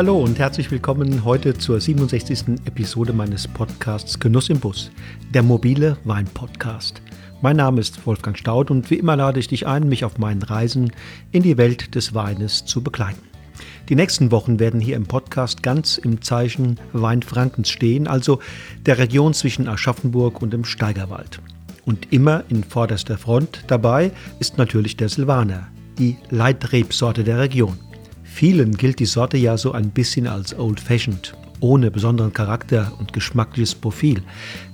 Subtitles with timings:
[0.00, 2.64] Hallo und herzlich willkommen heute zur 67.
[2.64, 4.90] Episode meines Podcasts Genuss im Bus,
[5.34, 7.02] der mobile Wein-Podcast.
[7.42, 10.42] Mein Name ist Wolfgang Staud und wie immer lade ich dich ein, mich auf meinen
[10.42, 10.92] Reisen
[11.32, 13.20] in die Welt des Weines zu begleiten.
[13.90, 18.38] Die nächsten Wochen werden hier im Podcast ganz im Zeichen Weinfrankens stehen, also
[18.86, 21.42] der Region zwischen Aschaffenburg und dem Steigerwald.
[21.84, 27.76] Und immer in vorderster Front dabei ist natürlich der Silvaner, die Leitrebsorte der Region.
[28.40, 33.74] Vielen gilt die Sorte ja so ein bisschen als old-fashioned, ohne besonderen Charakter und geschmackliches
[33.74, 34.22] Profil.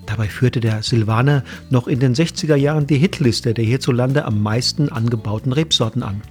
[0.07, 4.89] Dabei führte der Silvaner noch in den 60er Jahren die Hitliste der hierzulande am meisten
[4.89, 6.23] angebauten Rebsorten an.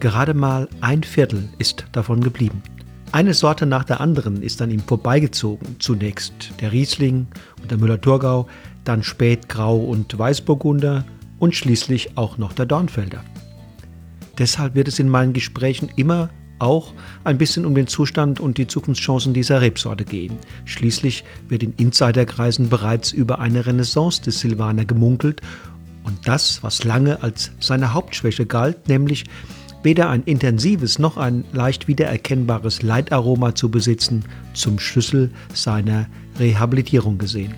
[0.00, 2.62] Gerade mal ein Viertel ist davon geblieben.
[3.12, 5.76] Eine Sorte nach der anderen ist an ihm vorbeigezogen.
[5.80, 7.26] Zunächst der Riesling
[7.60, 8.48] und der Müller-Thurgau,
[8.84, 11.04] dann Spätgrau und Weißburgunder
[11.38, 13.22] und schließlich auch noch der Dornfelder.
[14.38, 16.92] Deshalb wird es in meinen Gesprächen immer auch
[17.24, 20.38] ein bisschen um den Zustand und die Zukunftschancen dieser Rebsorte gehen.
[20.64, 25.40] Schließlich wird in Insiderkreisen bereits über eine Renaissance des Silvaner gemunkelt
[26.04, 29.24] und das, was lange als seine Hauptschwäche galt, nämlich
[29.82, 34.24] weder ein intensives noch ein leicht wiedererkennbares Leitaroma zu besitzen,
[34.54, 36.06] zum Schlüssel seiner
[36.38, 37.54] Rehabilitierung gesehen.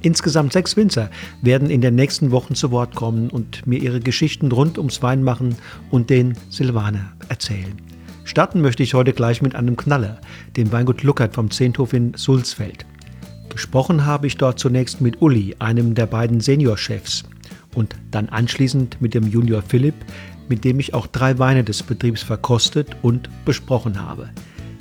[0.00, 1.10] Insgesamt sechs Winzer
[1.42, 5.56] werden in den nächsten Wochen zu Wort kommen und mir ihre Geschichten rund ums Weinmachen
[5.90, 7.87] und den Silvaner erzählen.
[8.28, 10.20] Starten möchte ich heute gleich mit einem Knaller,
[10.54, 12.84] dem Weingut Luckert vom Zehnthof in Sulzfeld.
[13.48, 17.24] Gesprochen habe ich dort zunächst mit Uli, einem der beiden Seniorchefs,
[17.74, 19.94] und dann anschließend mit dem Junior Philipp,
[20.46, 24.28] mit dem ich auch drei Weine des Betriebs verkostet und besprochen habe.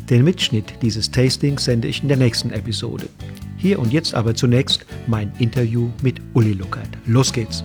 [0.09, 3.07] Den Mitschnitt dieses Tastings sende ich in der nächsten Episode.
[3.55, 6.89] Hier und jetzt aber zunächst mein Interview mit Uli Luckert.
[7.05, 7.63] Los geht's!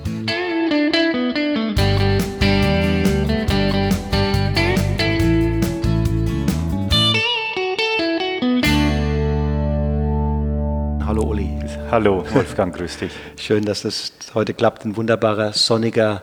[11.92, 13.12] Hallo Wolfgang, grüß dich.
[13.38, 14.86] Schön, dass es heute klappt.
[14.86, 16.22] Ein wunderbarer, sonniger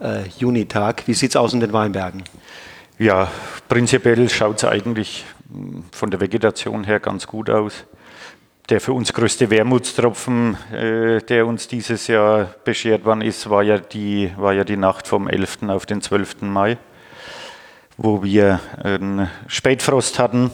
[0.00, 1.08] äh, Junitag.
[1.08, 2.22] Wie sieht es aus in den Weinbergen?
[3.00, 3.28] Ja,
[3.68, 7.84] prinzipiell schaut es eigentlich hm, von der Vegetation her ganz gut aus
[8.68, 13.78] der für uns größte Wermutstropfen, äh, der uns dieses Jahr beschert worden ist, war ja,
[13.78, 15.64] die, war ja die Nacht vom 11.
[15.66, 16.42] auf den 12.
[16.42, 16.78] Mai,
[17.96, 20.52] wo wir einen Spätfrost hatten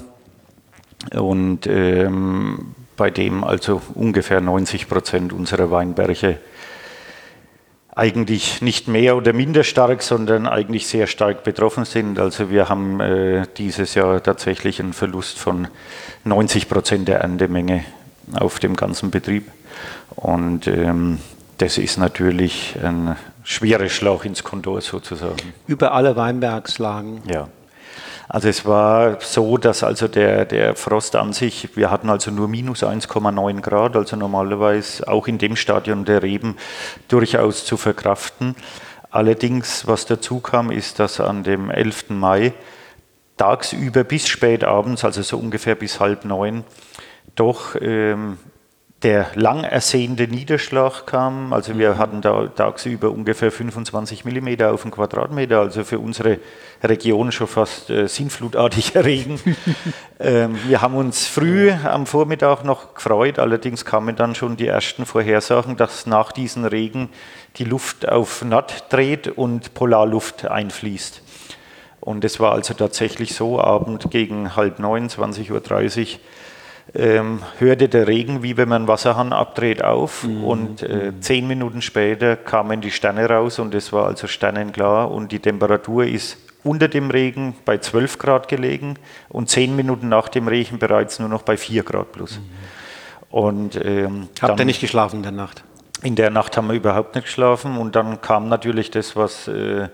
[1.13, 6.39] und ähm, bei dem also ungefähr 90 Prozent unserer Weinberge
[7.97, 12.19] eigentlich nicht mehr oder minder stark, sondern eigentlich sehr stark betroffen sind.
[12.19, 15.67] Also wir haben äh, dieses Jahr tatsächlich einen Verlust von
[16.25, 17.85] 90 Prozent der Erntemenge
[18.35, 19.51] auf dem ganzen Betrieb.
[20.15, 21.19] Und ähm,
[21.59, 25.55] das ist natürlich ein schwerer Schlag ins Kontor sozusagen.
[25.67, 27.23] Über alle Weinbergslagen?
[27.27, 27.49] Ja.
[28.29, 32.47] Also es war so, dass also der, der Frost an sich, wir hatten also nur
[32.47, 36.57] minus 1,9 Grad, also normalerweise auch in dem Stadion der Reben
[37.09, 38.55] durchaus zu verkraften.
[39.11, 42.11] Allerdings, was dazu kam, ist, dass an dem 11.
[42.11, 42.53] Mai
[43.39, 46.65] tagsüber bis spät abends, also so ungefähr bis halb neun,
[47.35, 48.37] doch ähm,
[49.03, 51.53] der lang ersehnte Niederschlag kam.
[51.53, 51.99] Also wir mhm.
[51.99, 56.39] hatten da tagsüber ungefähr 25 mm auf den Quadratmeter, also für unsere
[56.83, 59.39] Region schon fast äh, sinnflutartiger Regen.
[60.19, 65.07] ähm, wir haben uns früh am Vormittag noch gefreut, allerdings kamen dann schon die ersten
[65.07, 67.09] Vorhersagen, dass nach diesem Regen
[67.57, 71.23] die Luft auf Natt dreht und Polarluft einfließt.
[72.01, 75.61] Und es war also tatsächlich so, Abend gegen halb neun, 20.30 Uhr,
[76.95, 80.25] ähm, hörte der Regen, wie wenn man Wasserhahn abdreht, auf.
[80.25, 80.45] Mhm.
[80.45, 85.33] Und äh, zehn Minuten später kamen die Sterne raus und es war also sternenklar und
[85.33, 88.97] die Temperatur ist unter dem Regen bei 12 Grad gelegen
[89.29, 92.39] und zehn Minuten nach dem Regen bereits nur noch bei 4 Grad plus.
[92.39, 92.45] Mhm.
[93.31, 95.65] Und, ähm, Habt ihr nicht geschlafen in der Nacht?
[96.03, 99.89] In der Nacht haben wir überhaupt nicht geschlafen und dann kam natürlich das, was äh,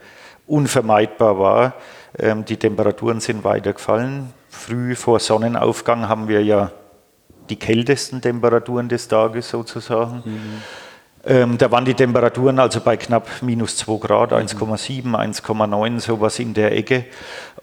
[0.46, 1.74] unvermeidbar war.
[2.19, 4.32] Ähm, die Temperaturen sind weiter gefallen.
[4.48, 6.70] Früh vor Sonnenaufgang haben wir ja
[7.50, 10.23] die kältesten Temperaturen des Tages sozusagen.
[10.25, 10.62] Mhm.
[11.26, 16.52] Ähm, da waren die Temperaturen also bei knapp minus 2 Grad, 1,7, 1,9, sowas in
[16.52, 17.06] der Ecke.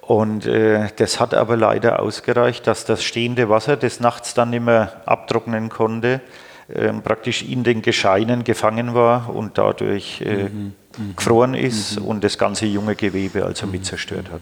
[0.01, 4.63] Und äh, das hat aber leider ausgereicht, dass das stehende Wasser des Nachts dann nicht
[4.63, 6.22] mehr abtrocknen konnte,
[6.69, 10.74] äh, praktisch in den Gescheinen gefangen war und dadurch äh, mhm.
[10.98, 11.16] Mhm.
[11.16, 12.07] gefroren ist mhm.
[12.07, 14.42] und das ganze junge Gewebe also mit zerstört hat.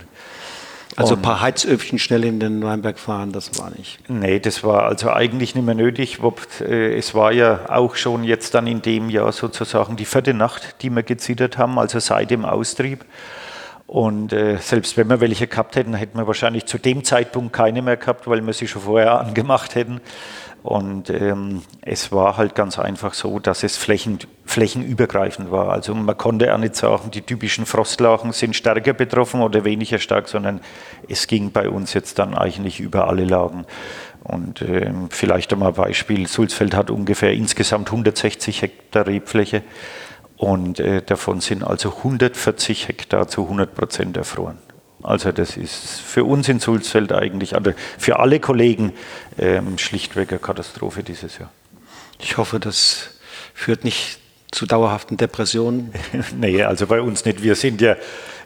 [0.96, 4.00] Also ein paar Heizöpfchen schnell in den Weinberg fahren, das war nicht.
[4.10, 6.20] Nee, das war also eigentlich nicht mehr nötig.
[6.62, 10.82] Äh, es war ja auch schon jetzt dann in dem Jahr sozusagen die vierte Nacht,
[10.82, 13.06] die wir gezittert haben, also seit dem Austrieb.
[13.90, 17.82] Und äh, selbst wenn wir welche gehabt hätten, hätten wir wahrscheinlich zu dem Zeitpunkt keine
[17.82, 20.02] mehr gehabt, weil wir sie schon vorher angemacht hätten.
[20.70, 25.72] Und ähm, es war halt ganz einfach so, dass es flächen, flächenübergreifend war.
[25.72, 30.28] Also man konnte auch nicht sagen, die typischen Frostlachen sind stärker betroffen oder weniger stark,
[30.28, 30.62] sondern
[31.08, 33.66] es ging bei uns jetzt dann eigentlich über alle Lagen.
[34.24, 39.64] Und ähm, vielleicht einmal ein Beispiel, Sulzfeld hat ungefähr insgesamt 160 Hektar Rebfläche
[40.38, 44.60] und äh, davon sind also 140 Hektar zu 100 Prozent erfroren.
[45.02, 48.94] Also das ist für uns in Sulzfeld eigentlich, also für alle Kollegen
[49.38, 51.52] ähm, schlichtweg eine Katastrophe dieses Jahr.
[52.20, 53.12] Ich hoffe, das
[53.54, 54.20] führt nicht
[54.52, 55.94] zu dauerhaften Depressionen.
[56.38, 57.44] nee, also bei uns nicht.
[57.44, 57.96] Wir sind ja,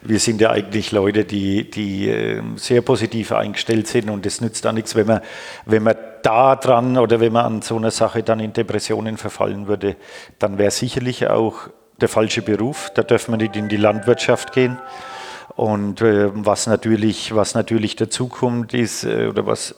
[0.02, 4.64] wir sind ja eigentlich Leute, die, die ähm, sehr positiv eingestellt sind und es nützt
[4.64, 5.20] da nichts, wenn man,
[5.66, 9.66] wenn man da dran oder wenn man an so einer Sache dann in Depressionen verfallen
[9.66, 9.96] würde,
[10.38, 11.68] dann wäre sicherlich auch
[12.00, 12.90] der falsche Beruf.
[12.94, 14.78] Da dürfen wir nicht in die Landwirtschaft gehen.
[15.56, 19.74] Und äh, was natürlich, was natürlich dazukommt, ist, äh, oder was,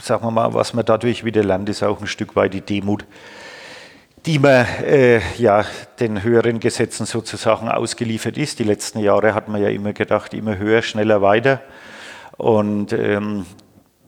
[0.00, 3.04] sagen wir mal, was man dadurch wieder lernt, ist auch ein Stück weit die Demut,
[4.26, 5.64] die man äh, ja
[6.00, 8.58] den höheren Gesetzen sozusagen ausgeliefert ist.
[8.58, 11.62] Die letzten Jahre hat man ja immer gedacht, immer höher, schneller, weiter.
[12.36, 13.46] Und ähm,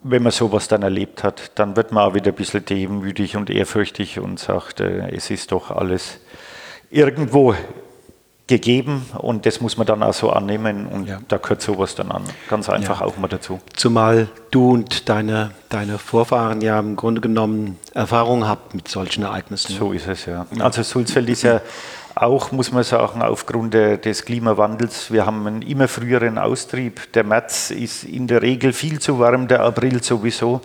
[0.03, 3.51] wenn man sowas dann erlebt hat, dann wird man auch wieder ein bisschen demütig und
[3.51, 6.21] ehrfürchtig und sagt, äh, es ist doch alles
[6.91, 7.55] irgendwo
[8.51, 11.21] gegeben und das muss man dann auch so annehmen und ja.
[11.29, 12.25] da gehört sowas dann an.
[12.49, 13.07] Ganz einfach ja.
[13.07, 13.61] auch mal dazu.
[13.75, 19.75] Zumal du und deine, deine Vorfahren ja im Grunde genommen Erfahrung habt mit solchen Ereignissen.
[19.75, 20.47] So ist es ja.
[20.59, 21.61] Also Sulzfeld ist ja
[22.15, 25.11] auch, muss man sagen, aufgrund des Klimawandels.
[25.13, 27.13] Wir haben einen immer früheren Austrieb.
[27.13, 30.61] Der März ist in der Regel viel zu warm, der April sowieso.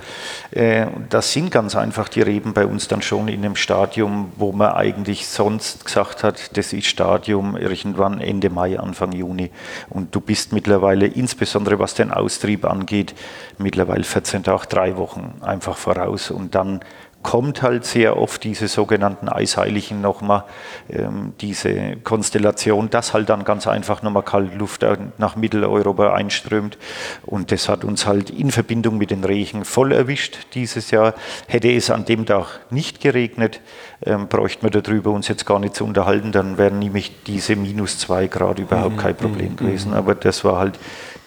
[0.52, 4.52] Äh, das sind ganz einfach die Reben bei uns dann schon in einem Stadium, wo
[4.52, 9.52] man eigentlich sonst gesagt hat, das ist Stadium irgendwann Ende Mai, Anfang Juni.
[9.90, 13.14] Und du bist mittlerweile, insbesondere was den Austrieb angeht,
[13.58, 16.32] mittlerweile 14 Tage, drei Wochen einfach voraus.
[16.32, 16.82] Und dann
[17.26, 20.44] kommt halt sehr oft diese sogenannten Eisheiligen nochmal,
[20.92, 24.86] ähm, diese Konstellation, dass halt dann ganz einfach nochmal kalte Luft
[25.18, 26.78] nach Mitteleuropa einströmt.
[27.26, 31.16] Und das hat uns halt in Verbindung mit den Regen voll erwischt dieses Jahr.
[31.48, 33.60] Hätte es an dem Tag nicht geregnet,
[34.06, 37.98] ähm, bräuchten wir darüber uns jetzt gar nicht zu unterhalten, dann wären nämlich diese minus
[37.98, 39.00] zwei Grad überhaupt mhm.
[39.00, 39.56] kein Problem mhm.
[39.56, 39.94] gewesen.
[39.96, 40.78] Aber das war halt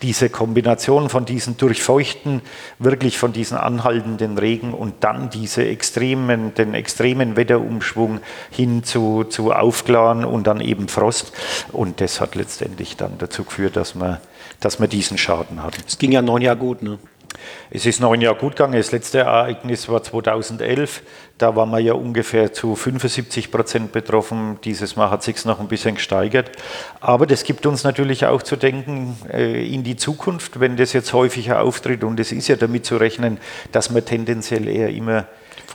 [0.03, 2.43] diese Kombination von diesen durchfeuchten,
[2.79, 9.53] wirklich von diesen anhaltenden Regen und dann diese extremen, den extremen Wetterumschwung hin zu, zu
[9.53, 11.33] Aufklaren und dann eben Frost.
[11.73, 14.21] Und das hat letztendlich dann dazu geführt, dass wir,
[14.61, 15.83] dass wir diesen Schaden hatten.
[15.87, 16.99] Es ging ja neun Jahre gut, ne?
[17.71, 18.75] Es ist neun Jahre gut gegangen.
[18.75, 21.03] Das letzte Ereignis war 2011.
[21.37, 24.59] Da waren wir ja ungefähr zu 75 Prozent betroffen.
[24.65, 26.51] Dieses Mal hat sich noch ein bisschen gesteigert.
[27.01, 31.13] Aber das gibt uns natürlich auch zu denken äh, in die Zukunft, wenn das jetzt
[31.13, 32.05] häufiger auftritt.
[32.05, 33.39] Und es ist ja damit zu rechnen,
[33.73, 35.27] dass wir tendenziell eher immer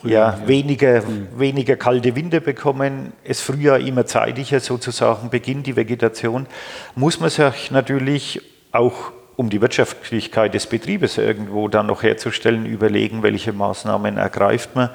[0.03, 0.37] ja.
[0.45, 1.27] Weniger, mhm.
[1.37, 6.45] weniger kalte Winter bekommen, es Frühjahr immer zeitlicher sozusagen beginnt, die Vegetation,
[6.95, 8.41] muss man sich natürlich
[8.73, 14.89] auch um die Wirtschaftlichkeit des Betriebes irgendwo dann noch herzustellen, überlegen, welche Maßnahmen ergreift man.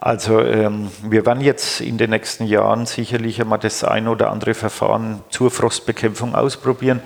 [0.00, 4.54] Also ähm, wir werden jetzt in den nächsten Jahren sicherlich einmal das ein oder andere
[4.54, 7.00] Verfahren zur Frostbekämpfung ausprobieren.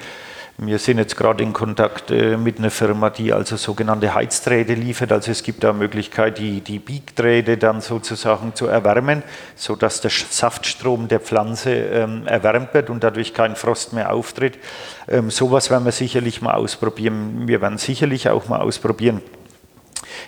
[0.63, 5.11] Wir sind jetzt gerade in Kontakt äh, mit einer Firma, die also sogenannte Heizdrähte liefert.
[5.11, 9.23] Also es gibt da Möglichkeit, die, die Biegdrähte dann sozusagen zu erwärmen,
[9.57, 14.59] sodass der Saftstrom der Pflanze ähm, erwärmt wird und dadurch kein Frost mehr auftritt.
[15.09, 17.49] Ähm, sowas werden wir sicherlich mal ausprobieren.
[17.49, 19.23] Wir werden sicherlich auch mal ausprobieren,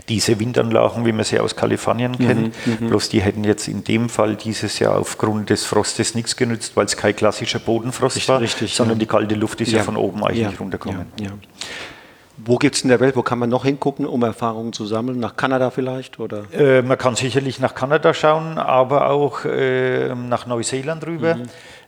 [0.08, 2.16] diese Windanlagen, wie wir sie aus Kalifornien.
[2.18, 6.36] Mhm, mhm, Bloß die hätten jetzt in dem Fall dieses Jahr aufgrund des Frostes nichts
[6.36, 9.00] genützt, weil es kein klassischer Bodenfrost richtig, war, richtig, sondern ja.
[9.00, 11.06] die kalte Luft ist ja, ja von oben eigentlich ja, runtergekommen.
[12.44, 15.20] Wo gibt es in der Welt, wo kann man noch hingucken, um Erfahrungen zu sammeln?
[15.20, 16.18] Nach Kanada vielleicht?
[16.18, 16.44] Oder?
[16.52, 21.36] Äh, man kann sicherlich nach Kanada schauen, aber auch äh, nach Neuseeland rüber.
[21.36, 21.42] Mhm.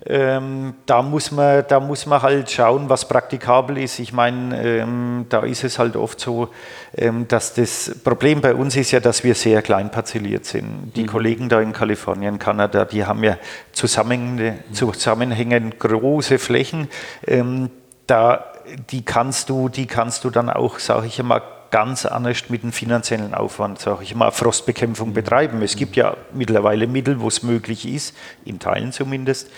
[0.07, 3.99] Ähm, da, muss man, da muss man halt schauen, was praktikabel ist.
[3.99, 6.49] Ich meine, ähm, da ist es halt oft so,
[6.97, 10.93] ähm, dass das Problem bei uns ist ja, dass wir sehr klein parzelliert sind.
[10.95, 11.07] Die mhm.
[11.07, 13.39] Kollegen da in Kalifornien, Kanada, die haben ja
[13.73, 14.75] zusammenhängende, mhm.
[14.75, 16.89] zusammenhängend große Flächen.
[17.27, 17.71] Ähm,
[18.07, 18.45] da,
[18.91, 21.43] die, kannst du, die kannst du dann auch, sage ich einmal,
[21.75, 25.15] ganz anders mit dem finanziellen Aufwand, sage ich mal, Frostbekämpfung mhm.
[25.15, 25.61] betreiben.
[25.61, 29.51] Es gibt ja mittlerweile Mittel, wo es möglich ist, in Teilen zumindest.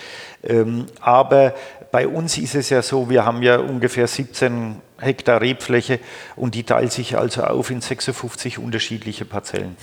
[0.46, 1.54] Ähm, aber
[1.90, 6.00] bei uns ist es ja so, wir haben ja ungefähr 17 Hektar Rebfläche
[6.36, 9.76] und die teilt sich also auf in 56 unterschiedliche Parzellen.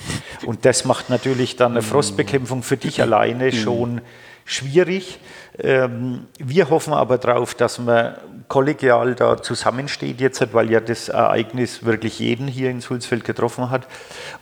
[0.44, 1.86] Und das macht natürlich dann eine mhm.
[1.86, 3.52] Frostbekämpfung für dich alleine mhm.
[3.52, 4.00] schon
[4.44, 5.18] schwierig.
[5.58, 11.84] Ähm, wir hoffen aber darauf, dass wir kollegial da zusammensteht jetzt, weil ja das Ereignis
[11.84, 13.86] wirklich jeden hier in Sulzfeld getroffen hat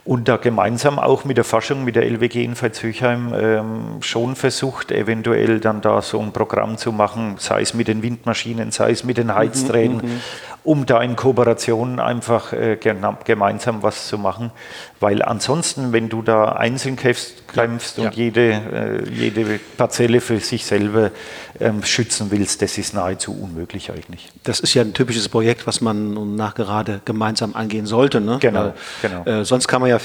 [0.05, 4.91] und da gemeinsam auch mit der Forschung, mit der LWG in Veitshöchheim ähm, schon versucht,
[4.91, 9.05] eventuell dann da so ein Programm zu machen, sei es mit den Windmaschinen, sei es
[9.05, 10.21] mit den Heiztränen, mhm, mhm
[10.65, 14.53] um da in Kooperation einfach äh, gemeinsam was zu machen.
[15.01, 18.05] Weil ansonsten, wenn du da einzeln kämpfst, kämpfst ja.
[18.05, 21.11] und jede, äh, jede Parzelle für sich selber
[21.59, 24.31] ähm, schützen willst, das ist nahezu unmöglich eigentlich.
[24.45, 28.21] Das ist ja ein typisches Projekt, was man nachgerade gemeinsam angehen sollte.
[28.21, 28.39] Ne?
[28.41, 29.41] Genau, Weil, genau.
[29.41, 29.99] Äh, sonst kann man ja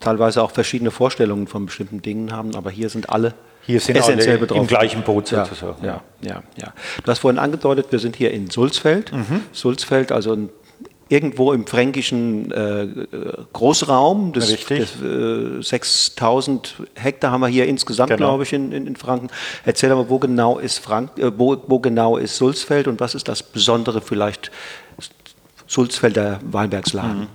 [0.00, 3.32] teilweise auch verschiedene Vorstellungen von bestimmten Dingen haben, aber hier sind alle
[3.66, 4.62] hier sind essentiell betroffen.
[4.62, 5.84] im gleichen Boot sozusagen.
[5.84, 9.12] Ja, ja, ja, Du hast vorhin angedeutet, wir sind hier in Sulzfeld.
[9.12, 9.42] Mhm.
[9.52, 10.36] Sulzfeld, also
[11.08, 12.88] irgendwo im fränkischen äh,
[13.52, 14.32] Großraum.
[14.32, 14.80] Das, Richtig.
[14.80, 18.28] Das, äh, 6000 Hektar haben wir hier insgesamt, genau.
[18.28, 19.28] glaube ich, in, in, in, Franken.
[19.64, 23.28] Erzähl aber, wo genau ist Frank, äh, wo, wo genau ist Sulzfeld und was ist
[23.28, 24.50] das Besondere vielleicht
[25.74, 27.22] Sulzfelder Weinbergslagen?
[27.22, 27.28] Mhm.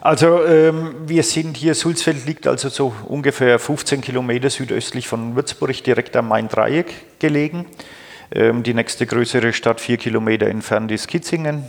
[0.00, 5.82] Also ähm, wir sind hier, Sulzfeld liegt also so ungefähr 15 Kilometer südöstlich von Würzburg,
[5.82, 7.66] direkt am Main-Dreieck gelegen.
[8.32, 11.64] Ähm, die nächste größere Stadt, vier Kilometer entfernt, ist Kitzingen,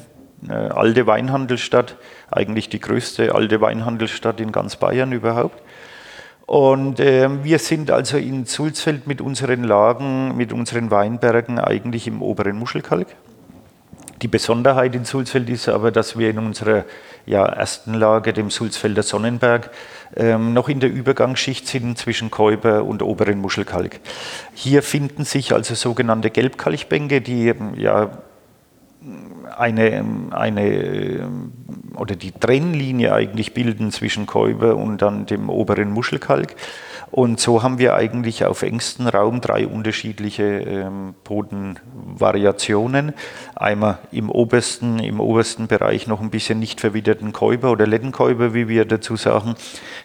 [0.47, 1.97] äh, alte Weinhandelsstadt,
[2.29, 5.59] eigentlich die größte alte Weinhandelsstadt in ganz Bayern überhaupt.
[6.45, 12.21] Und äh, wir sind also in Sulzfeld mit unseren Lagen, mit unseren Weinbergen eigentlich im
[12.21, 13.07] oberen Muschelkalk.
[14.21, 16.85] Die Besonderheit in Sulzfeld ist aber, dass wir in unserer
[17.25, 19.71] ja, ersten Lage, dem Sulzfelder Sonnenberg,
[20.15, 23.99] ähm, noch in der Übergangsschicht sind zwischen Käuber und oberen Muschelkalk.
[24.53, 28.11] Hier finden sich also sogenannte Gelbkalkbänke, die ähm, ja
[29.57, 31.27] eine, eine
[31.95, 36.55] oder die Trennlinie eigentlich bilden zwischen Käuber und dann dem oberen Muschelkalk.
[37.11, 43.13] Und so haben wir eigentlich auf engstem Raum drei unterschiedliche ähm, Bodenvariationen.
[43.62, 48.68] Einmal im obersten, im obersten Bereich noch ein bisschen nicht verwitterten Käuber oder Lettenkäuber, wie
[48.68, 49.53] wir dazu sagen.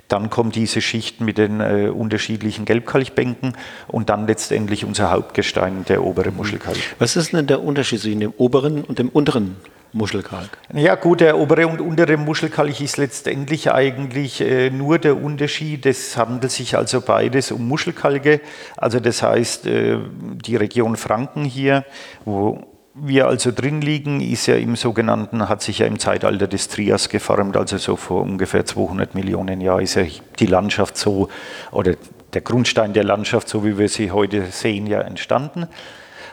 [0.08, 3.54] Dann kommt diese Schicht mit den äh, unterschiedlichen Gelbkalkbänken
[3.88, 6.76] und dann letztendlich unser Hauptgestein, der obere Muschelkalk.
[6.98, 9.56] Was ist denn der Unterschied zwischen dem oberen und dem unteren
[9.94, 10.50] Muschelkalk?
[10.74, 15.86] Ja gut, der obere und untere Muschelkalk ist letztendlich eigentlich äh, nur der Unterschied.
[15.86, 18.42] Es handelt sich also beides um Muschelkalke.
[18.76, 19.96] Also das heißt, äh,
[20.44, 21.86] die Region Franken hier,
[22.26, 26.68] wo wir also drin liegen, ist ja im sogenannten, hat sich ja im Zeitalter des
[26.68, 30.04] Trias geformt, also so vor ungefähr 200 Millionen Jahren ist ja
[30.38, 31.28] die Landschaft so,
[31.72, 31.94] oder
[32.32, 35.66] der Grundstein der Landschaft, so wie wir sie heute sehen, ja entstanden.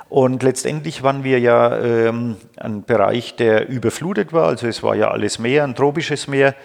[0.10, 4.48] Und letztendlich waren wir ja ähm, ein Bereich, der überflutet war.
[4.48, 6.55] Also es war ja alles Meer, ein tropisches Meer.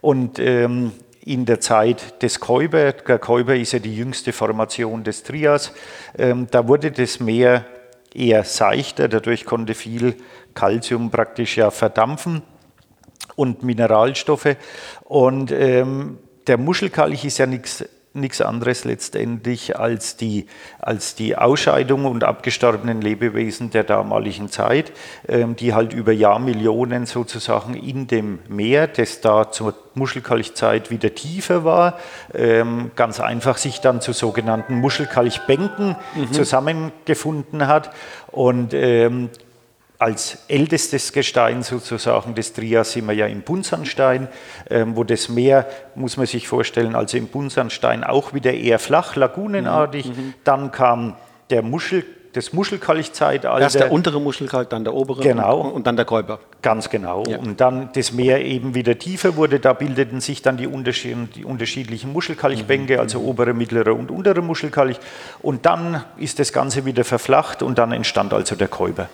[0.00, 5.24] Und ähm, in der Zeit des Käuber, der Käuber ist ja die jüngste Formation des
[5.24, 5.72] Trias,
[6.16, 7.64] ähm, da wurde das Meer
[8.14, 10.16] eher seichter, dadurch konnte viel
[10.54, 12.42] Kalzium praktisch ja verdampfen
[13.34, 14.56] und Mineralstoffe.
[15.04, 17.84] Und ähm, der Muschelkalk ist ja nichts
[18.16, 20.46] nichts anderes letztendlich als die,
[20.78, 24.92] als die Ausscheidung und abgestorbenen Lebewesen der damaligen Zeit,
[25.28, 31.64] ähm, die halt über Jahrmillionen sozusagen in dem Meer, das da zur Muschelkalkzeit wieder tiefer
[31.64, 31.98] war,
[32.34, 36.32] ähm, ganz einfach sich dann zu sogenannten Muschelkalkbänken mhm.
[36.32, 37.90] zusammengefunden hat.
[38.30, 39.30] Und ähm,
[39.98, 44.28] als ältestes Gestein sozusagen des Trias sind wir ja im Buntsandstein,
[44.68, 49.16] ähm, wo das Meer, muss man sich vorstellen, also im Buntsandstein auch wieder eher flach,
[49.16, 50.06] lagunenartig.
[50.06, 50.12] Mhm.
[50.12, 50.34] mhm.
[50.44, 51.14] Dann kam
[51.50, 53.62] der Muschel, das Muschelkalkzeitalter.
[53.62, 55.60] Erst der untere Muschelkalk, dann der obere genau.
[55.60, 56.40] und, und dann der Käuper.
[56.60, 57.24] Ganz genau.
[57.26, 57.38] Ja.
[57.38, 61.44] Und dann das Meer eben wieder tiefer wurde, da bildeten sich dann die, Unterschied, die
[61.46, 63.00] unterschiedlichen Muschelkalkbänke, mhm.
[63.00, 64.98] also obere, mittlere und untere Muschelkalk.
[65.40, 69.08] Und dann ist das Ganze wieder verflacht und dann entstand also der Käuper.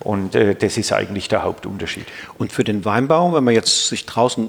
[0.00, 2.06] Und äh, das ist eigentlich der Hauptunterschied.
[2.36, 4.48] Und für den Weinbau, wenn man jetzt sich draußen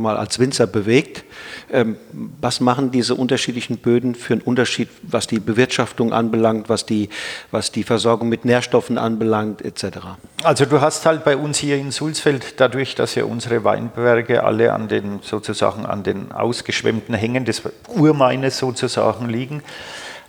[0.00, 1.24] mal als Winzer bewegt,
[1.70, 1.96] ähm,
[2.40, 7.10] was machen diese unterschiedlichen Böden für einen Unterschied, was die Bewirtschaftung anbelangt, was die,
[7.50, 9.98] was die Versorgung mit Nährstoffen anbelangt, etc.?
[10.42, 14.72] Also du hast halt bei uns hier in Sulzfeld, dadurch, dass ja unsere Weinberge alle
[14.72, 19.62] an den sozusagen an den ausgeschwemmten Hängen des Urmeines sozusagen liegen,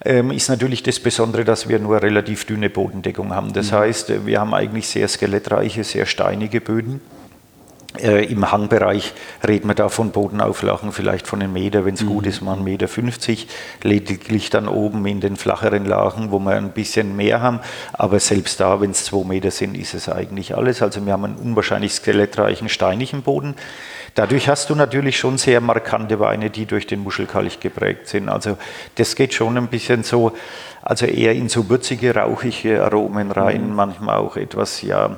[0.06, 3.54] ähm, ist natürlich das Besondere, dass wir nur relativ dünne Bodendeckung haben.
[3.54, 3.76] Das mhm.
[3.76, 7.02] heißt, wir haben eigentlich sehr skelettreiche, sehr steinige Böden.
[7.98, 9.14] Äh, Im Hangbereich
[9.46, 12.10] reden wir da von Bodenauflagen vielleicht von einem Meter, wenn es mhm.
[12.10, 12.88] gut ist, mal 1,50 Meter.
[12.88, 13.48] 50.
[13.82, 17.60] Lediglich dann oben in den flacheren Lagen, wo wir ein bisschen mehr haben.
[17.94, 20.84] Aber selbst da, wenn es zwei Meter sind, ist es eigentlich alles.
[20.84, 23.56] Also wir haben einen unwahrscheinlich skelettreichen, steinigen Boden.
[24.16, 28.30] Dadurch hast du natürlich schon sehr markante Weine, die durch den Muschelkalk geprägt sind.
[28.30, 28.58] Also
[28.96, 30.34] das geht schon ein bisschen so,
[30.82, 33.76] also eher in so würzige, rauchige Aromen rein, mhm.
[33.76, 35.18] manchmal auch etwas, ja,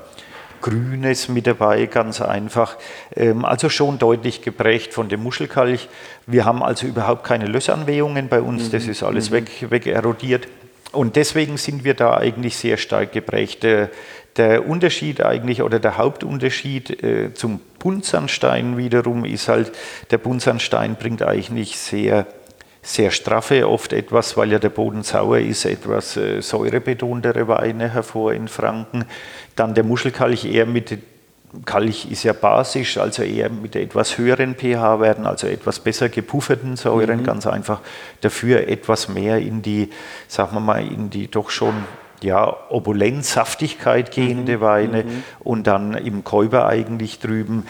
[0.61, 2.77] Grünes mit dabei, ganz einfach.
[3.15, 5.79] Ähm, also schon deutlich geprägt von dem Muschelkalk.
[6.27, 8.91] Wir haben also überhaupt keine Lössanwehungen bei uns, das mhm.
[8.91, 9.35] ist alles mhm.
[9.35, 10.47] weg, weg erodiert.
[10.91, 13.63] Und deswegen sind wir da eigentlich sehr stark geprägt.
[13.63, 13.89] Der,
[14.37, 19.71] der Unterschied eigentlich oder der Hauptunterschied äh, zum Buntsandstein wiederum ist halt,
[20.11, 22.27] der Buntsandstein bringt eigentlich sehr
[22.81, 28.33] sehr straffe, oft etwas, weil ja der Boden sauer ist, etwas äh, säurebetontere Weine hervor
[28.33, 29.05] in Franken.
[29.55, 30.97] Dann der Muschelkalk eher mit,
[31.65, 37.19] Kalk ist ja basisch, also eher mit etwas höheren pH-Werten, also etwas besser gepufferten Säuren,
[37.19, 37.23] mhm.
[37.23, 37.81] ganz einfach.
[38.21, 39.89] Dafür etwas mehr in die,
[40.27, 41.83] sagen wir mal, in die doch schon
[42.23, 44.61] ja, Opulenzsaftigkeit gehende mhm.
[44.61, 45.23] Weine mhm.
[45.39, 47.65] und dann im Käuber eigentlich drüben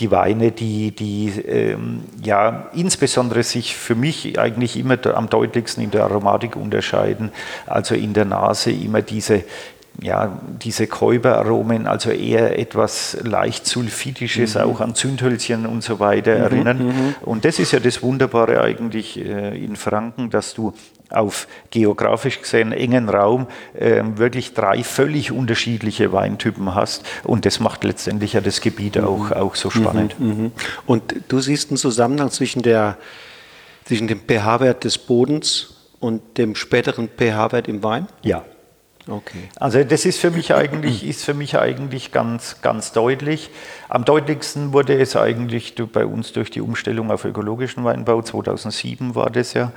[0.00, 5.90] die Weine, die, die ähm, ja insbesondere sich für mich eigentlich immer am deutlichsten in
[5.90, 7.30] der Aromatik unterscheiden,
[7.66, 9.44] also in der Nase immer diese,
[10.02, 14.60] ja, diese Käuberaromen, also eher etwas leicht sulfidisches, mhm.
[14.60, 16.42] auch an Zündhölzchen und so weiter mhm.
[16.42, 16.86] erinnern.
[16.86, 17.14] Mhm.
[17.22, 20.74] Und das ist ja das Wunderbare eigentlich äh, in Franken, dass du
[21.10, 27.04] auf geografisch gesehen engen Raum äh, wirklich drei völlig unterschiedliche Weintypen hast.
[27.24, 29.04] Und das macht letztendlich ja das Gebiet mhm.
[29.04, 30.18] auch, auch so spannend.
[30.18, 30.52] Mhm, mhm.
[30.86, 32.96] Und du siehst einen Zusammenhang zwischen, der,
[33.84, 38.08] zwischen dem pH-Wert des Bodens und dem späteren pH-Wert im Wein?
[38.22, 38.44] Ja,
[39.08, 39.48] Okay.
[39.60, 43.50] Also das ist für mich eigentlich, ist für mich eigentlich ganz, ganz deutlich.
[43.88, 48.22] Am deutlichsten wurde es eigentlich bei uns durch die Umstellung auf ökologischen Weinbau.
[48.22, 49.70] 2007 war das ja.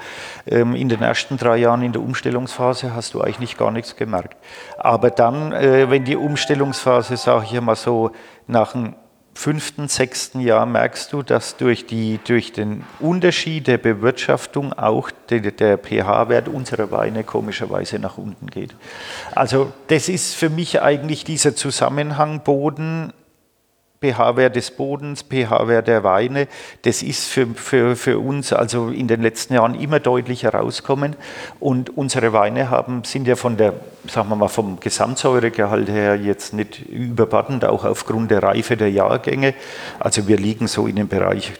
[0.47, 4.35] Ähm, in den ersten drei Jahren in der Umstellungsphase hast du eigentlich gar nichts gemerkt.
[4.77, 8.11] Aber dann, äh, wenn die Umstellungsphase, sage ich mal so,
[8.47, 8.95] nach einem
[9.39, 15.39] fünften, sechsten Jahr merkst du, dass durch, die, durch den Unterschied der Bewirtschaftung auch der,
[15.39, 18.75] der pH-Wert unserer Weine komischerweise nach unten geht.
[19.33, 23.13] Also das ist für mich eigentlich dieser Zusammenhang Boden,
[24.01, 26.47] pH-Wert des Bodens, pH-Wert der Weine,
[26.83, 31.15] das ist für, für, für uns also in den letzten Jahren immer deutlich herauskommen.
[31.59, 33.73] Und unsere Weine haben, sind ja von der,
[34.07, 39.53] sagen wir mal, vom Gesamtsäuregehalt her jetzt nicht überbordend, auch aufgrund der Reife der Jahrgänge.
[39.99, 41.51] Also wir liegen so in dem Bereich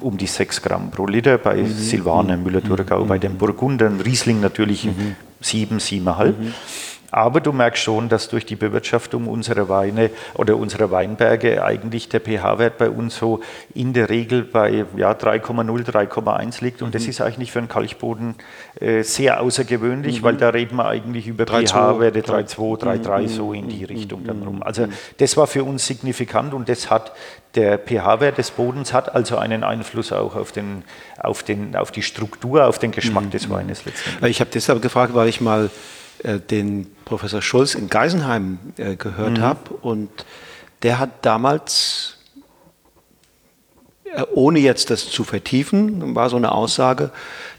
[0.00, 1.68] um die 6 Gramm pro Liter bei mhm.
[1.68, 3.08] Silvaner, Müller-Thurgau, mhm.
[3.08, 5.16] bei den Burgundern, Riesling natürlich mhm.
[5.40, 6.26] 7, 7,5.
[6.26, 6.54] Mhm.
[7.14, 12.18] Aber du merkst schon, dass durch die Bewirtschaftung unserer Weine oder unserer Weinberge eigentlich der
[12.18, 13.40] pH-Wert bei uns so
[13.72, 16.82] in der Regel bei ja, 3,0, 3,1 liegt.
[16.82, 16.92] Und mhm.
[16.92, 18.34] das ist eigentlich für einen Kalkboden
[18.80, 20.24] äh, sehr außergewöhnlich, mhm.
[20.24, 23.84] weil da reden wir eigentlich über pH-Werte 3,2, 3,3 so in die mhm.
[23.84, 24.64] Richtung dann rum.
[24.64, 24.92] Also mhm.
[25.18, 27.12] das war für uns signifikant und das hat
[27.54, 30.82] der pH-Wert des Bodens hat also einen Einfluss auch auf, den,
[31.20, 33.30] auf, den, auf die Struktur, auf den Geschmack mhm.
[33.30, 34.30] des Weines letztendlich.
[34.32, 35.70] Ich habe deshalb gefragt, weil ich mal
[36.24, 39.42] den Professor Schulz in Geisenheim äh, gehört mhm.
[39.42, 39.74] habe.
[39.74, 40.10] Und
[40.82, 42.16] der hat damals,
[44.04, 47.10] äh, ohne jetzt das zu vertiefen, war so eine Aussage,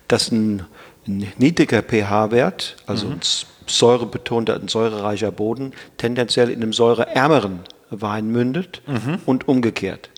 [0.07, 0.65] dass ein,
[1.07, 3.13] ein niedriger pH-Wert, also mhm.
[3.13, 3.21] ein
[3.67, 9.19] säurebetonter, ein säurereicher Boden, tendenziell in einem säureärmeren Wein mündet mhm.
[9.25, 10.09] und umgekehrt.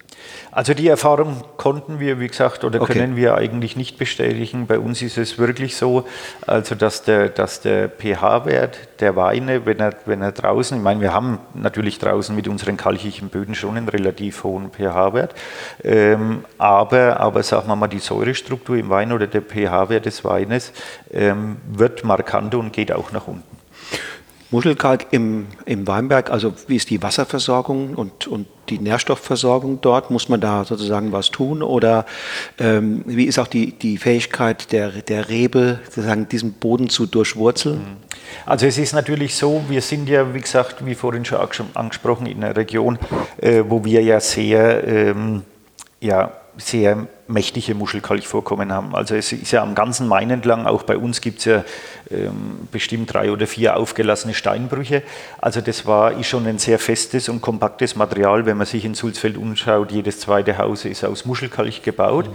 [0.58, 2.93] Also die Erfahrung konnten wir, wie gesagt, oder okay.
[2.93, 4.65] können wir eigentlich nicht bestätigen.
[4.65, 6.08] Bei uns ist es wirklich so,
[6.48, 11.00] also dass der, dass der pH-Wert der Weine, wenn er, wenn er draußen, ich meine,
[11.00, 15.36] wir haben natürlich draußen mit unseren kalkigen Böden schon einen relativ hohen pH-Wert,
[15.84, 20.74] ähm, aber, aber sagen wir mal, die Säurestruktur im Wein oder der pH-Wert des Weines
[21.12, 23.57] ähm, wird markanter und geht auch nach unten.
[24.50, 30.10] Muschelkalk im, im Weinberg, also wie ist die Wasserversorgung und, und die Nährstoffversorgung dort?
[30.10, 31.62] Muss man da sozusagen was tun?
[31.62, 32.06] Oder
[32.58, 37.80] ähm, wie ist auch die, die Fähigkeit der, der Rebe, sozusagen diesen Boden zu durchwurzeln?
[37.80, 37.98] Mhm.
[38.46, 41.40] Also es ist natürlich so, wir sind ja, wie gesagt, wie vorhin schon
[41.74, 42.98] angesprochen, in einer Region,
[43.38, 45.44] äh, wo wir ja sehr, ähm,
[46.00, 48.96] ja, sehr mächtige Muschelkalkvorkommen haben.
[48.96, 51.63] Also es ist ja am ganzen Main entlang, auch bei uns gibt es ja
[52.10, 55.04] ähm, bestimmt drei oder vier aufgelassene Steinbrüche.
[55.40, 58.96] Also das war ist schon ein sehr festes und kompaktes Material, wenn man sich in
[58.96, 62.30] Sulzfeld umschaut, jedes zweite Haus ist aus Muschelkalk gebaut.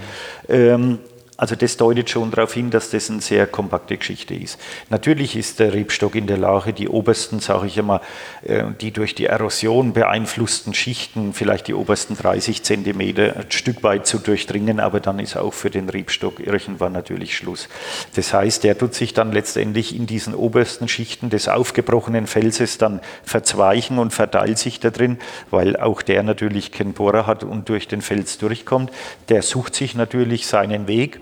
[0.48, 0.54] Mhm.
[0.54, 0.98] Ähm,
[1.42, 4.60] Also das deutet schon darauf hin, dass das eine sehr kompakte Geschichte ist.
[4.90, 8.00] Natürlich ist der Rebstock in der Lage, die obersten, sage ich immer,
[8.44, 14.06] äh, die durch die Erosion beeinflussten Schichten, vielleicht die obersten 30 Zentimeter, ein Stück weit
[14.06, 17.68] zu durchdringen, aber dann ist auch für den Rebstock irgendwann natürlich Schluss.
[18.14, 23.00] Das heißt, der tut sich dann letztendlich in diesen obersten Schichten des aufgebrochenen Felses dann
[23.24, 25.18] verzweichen und verteilt sich da drin,
[25.50, 28.92] weil auch der natürlich keinen Bohrer hat und durch den Fels durchkommt.
[29.28, 31.18] Der sucht sich natürlich seinen Weg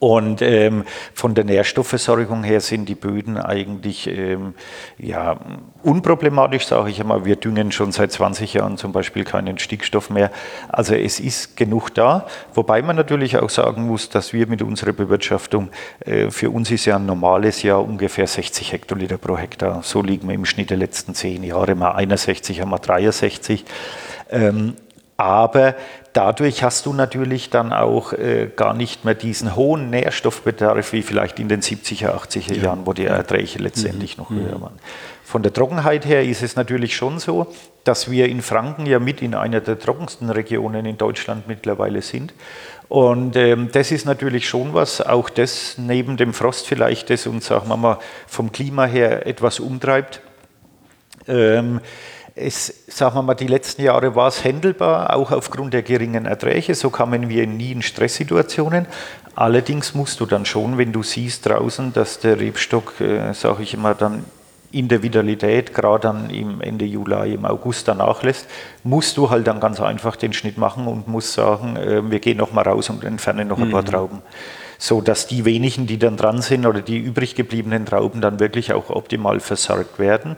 [0.00, 4.54] und ähm, von der Nährstoffversorgung her sind die Böden eigentlich ähm,
[4.98, 5.38] ja,
[5.82, 7.26] unproblematisch, sage ich einmal.
[7.26, 10.30] Wir düngen schon seit 20 Jahren zum Beispiel keinen Stickstoff mehr.
[10.68, 12.26] Also es ist genug da.
[12.54, 15.68] Wobei man natürlich auch sagen muss, dass wir mit unserer Bewirtschaftung,
[16.06, 19.82] äh, für uns ist ja ein normales Jahr ungefähr 60 Hektoliter pro Hektar.
[19.82, 23.66] So liegen wir im Schnitt der letzten zehn Jahre, mal 61, mal 63.
[24.30, 24.76] Ähm,
[25.20, 25.74] aber
[26.14, 31.38] dadurch hast du natürlich dann auch äh, gar nicht mehr diesen hohen Nährstoffbedarf wie vielleicht
[31.38, 32.62] in den 70er, 80er ja.
[32.62, 34.22] Jahren, wo die Erträge letztendlich mhm.
[34.22, 34.62] noch höher mhm.
[34.62, 34.78] waren.
[35.22, 37.48] Von der Trockenheit her ist es natürlich schon so,
[37.84, 42.32] dass wir in Franken ja mit in einer der trockensten Regionen in Deutschland mittlerweile sind.
[42.88, 47.46] Und ähm, das ist natürlich schon was, auch das neben dem Frost vielleicht, das uns,
[47.46, 50.22] sagen wir mal, vom Klima her etwas umtreibt.
[51.28, 51.80] Ähm,
[52.40, 56.74] es, sagen wir mal, die letzten Jahre war es händelbar, auch aufgrund der geringen Erträge.
[56.74, 58.86] So kamen wir nie in Stresssituationen.
[59.34, 63.74] Allerdings musst du dann schon, wenn du siehst draußen, dass der Rebstock, äh, sage ich
[63.74, 64.24] immer, dann
[64.72, 68.46] in der Vitalität, gerade dann im Ende Juli, im August danach lässt,
[68.84, 72.38] musst du halt dann ganz einfach den Schnitt machen und musst sagen, äh, wir gehen
[72.38, 73.72] noch mal raus und entfernen noch ein mhm.
[73.72, 74.22] paar Trauben.
[74.78, 78.72] So dass die wenigen, die dann dran sind oder die übrig gebliebenen Trauben dann wirklich
[78.72, 80.36] auch optimal versorgt werden.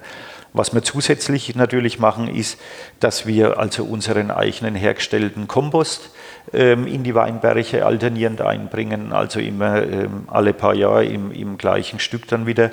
[0.55, 2.61] Was wir zusätzlich natürlich machen, ist,
[3.01, 6.11] dass wir also unseren eigenen hergestellten Kompost
[6.53, 12.01] ähm, in die Weinberge alternierend einbringen, also immer ähm, alle paar Jahre im, im gleichen
[12.01, 12.71] Stück dann wieder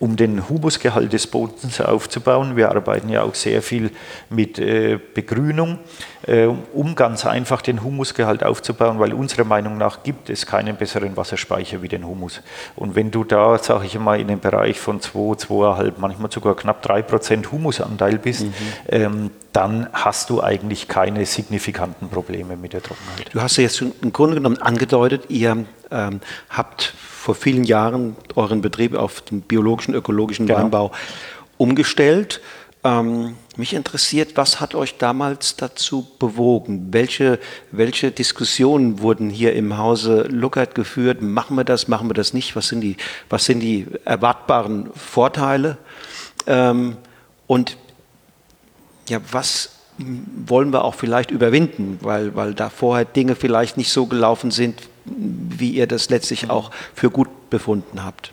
[0.00, 2.56] um den Humusgehalt des Bodens aufzubauen.
[2.56, 3.90] Wir arbeiten ja auch sehr viel
[4.30, 5.78] mit äh, Begrünung,
[6.22, 11.16] äh, um ganz einfach den Humusgehalt aufzubauen, weil unserer Meinung nach gibt es keinen besseren
[11.16, 12.42] Wasserspeicher wie den Humus.
[12.76, 16.54] Und wenn du da, sage ich mal, in dem Bereich von 2, 2,5, manchmal sogar
[16.54, 18.52] knapp 3 Prozent Humusanteil bist, mhm.
[18.88, 23.30] ähm, dann hast du eigentlich keine signifikanten Probleme mit der Trockenheit.
[23.32, 26.94] Du hast ja jetzt im Grunde genommen angedeutet, ihr ähm, habt
[27.28, 30.60] vor vielen Jahren euren Betrieb auf den biologischen, ökologischen genau.
[30.60, 30.92] Weinbau
[31.58, 32.40] umgestellt.
[32.84, 36.88] Ähm, mich interessiert, was hat euch damals dazu bewogen?
[36.90, 37.38] Welche,
[37.70, 41.20] welche Diskussionen wurden hier im Hause Luckert geführt?
[41.20, 42.56] Machen wir das, machen wir das nicht?
[42.56, 42.96] Was sind die,
[43.28, 45.76] was sind die erwartbaren Vorteile?
[46.46, 46.96] Ähm,
[47.46, 47.76] und
[49.10, 54.06] ja, was wollen wir auch vielleicht überwinden, weil, weil da vorher Dinge vielleicht nicht so
[54.06, 58.32] gelaufen sind, wie ihr das letztlich auch für gut befunden habt.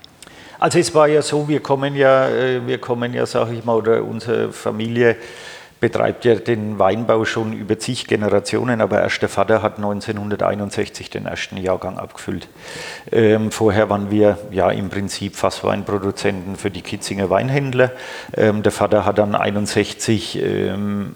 [0.60, 3.76] Also es war ja so, wir kommen ja, äh, wir kommen ja, sage ich mal,
[3.76, 5.18] oder unsere Familie
[5.82, 11.26] betreibt ja den Weinbau schon über zig Generationen, aber erst der Vater hat 1961 den
[11.26, 12.48] ersten Jahrgang abgefüllt.
[13.12, 17.92] Ähm, vorher waren wir ja im Prinzip Fassweinproduzenten für die Kitzinger Weinhändler.
[18.36, 21.16] Ähm, der Vater hat dann 61 ähm,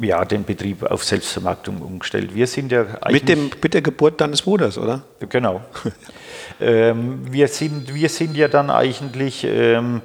[0.00, 2.34] ja, den Betrieb auf Selbstvermarktung umgestellt.
[2.34, 5.02] Wir sind ja mit, dem, mit der Geburt deines Bruders, oder?
[5.28, 5.60] Genau.
[6.60, 10.00] ähm, wir, sind, wir sind ja dann eigentlich ähm,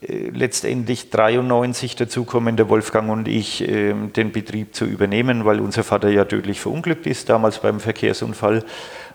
[0.00, 5.60] äh, letztendlich 93 dazu kommen, der Wolfgang und ich, ähm, den Betrieb zu übernehmen, weil
[5.60, 8.64] unser Vater ja tödlich verunglückt ist, damals beim Verkehrsunfall.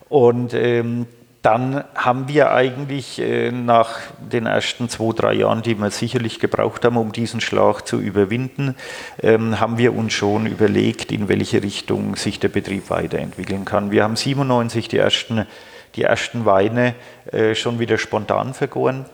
[0.09, 1.05] Und ähm,
[1.41, 6.83] dann haben wir eigentlich äh, nach den ersten zwei, drei Jahren, die wir sicherlich gebraucht
[6.83, 8.75] haben, um diesen Schlag zu überwinden,
[9.21, 13.91] ähm, haben wir uns schon überlegt, in welche Richtung sich der Betrieb weiterentwickeln kann.
[13.91, 15.45] Wir haben 97 die ersten,
[15.95, 16.93] die ersten Weine
[17.31, 19.05] äh, schon wieder spontan vergoren.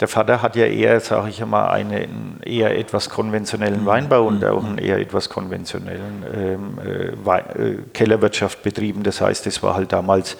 [0.00, 4.64] Der Vater hat ja eher, sage ich einmal, einen eher etwas konventionellen Weinbau und auch
[4.64, 9.02] einen eher etwas konventionellen ähm, äh, Kellerwirtschaft betrieben.
[9.02, 10.36] Das heißt, es war halt damals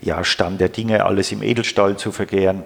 [0.00, 2.64] ja, Stand der Dinge, alles im Edelstahl zu vergären.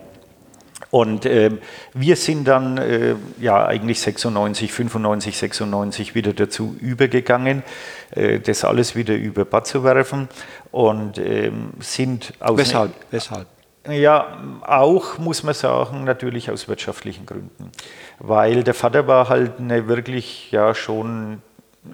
[0.90, 1.50] Und äh,
[1.94, 7.62] wir sind dann äh, ja eigentlich 96, 95, 96 wieder dazu übergegangen,
[8.10, 10.28] äh, das alles wieder über Bad zu werfen
[10.70, 12.58] und ähm, sind aus.
[12.58, 12.92] Weshalb?
[13.10, 13.46] Weshalb?
[13.88, 17.72] Ja, auch muss man sagen, natürlich aus wirtschaftlichen Gründen.
[18.18, 21.40] Weil der Vater war halt eine wirklich ja schon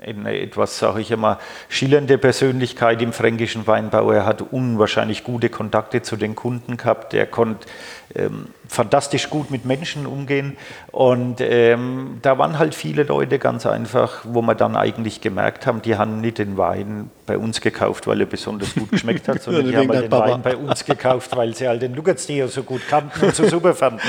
[0.07, 4.11] eine etwas, sage ich immer, schillernde Persönlichkeit im fränkischen Weinbau.
[4.11, 7.15] Er hat unwahrscheinlich gute Kontakte zu den Kunden gehabt.
[7.15, 7.67] Er konnte
[8.15, 10.59] ähm, fantastisch gut mit Menschen umgehen.
[10.93, 15.81] Und ähm, da waren halt viele Leute ganz einfach, wo wir dann eigentlich gemerkt haben,
[15.81, 19.69] die haben nicht den Wein bei uns gekauft, weil er besonders gut geschmeckt hat, sondern
[19.69, 20.33] die haben halt den Papa.
[20.33, 23.75] Wein bei uns gekauft, weil sie halt den Lugatsteo so gut kannten und so super
[23.75, 24.01] fanden.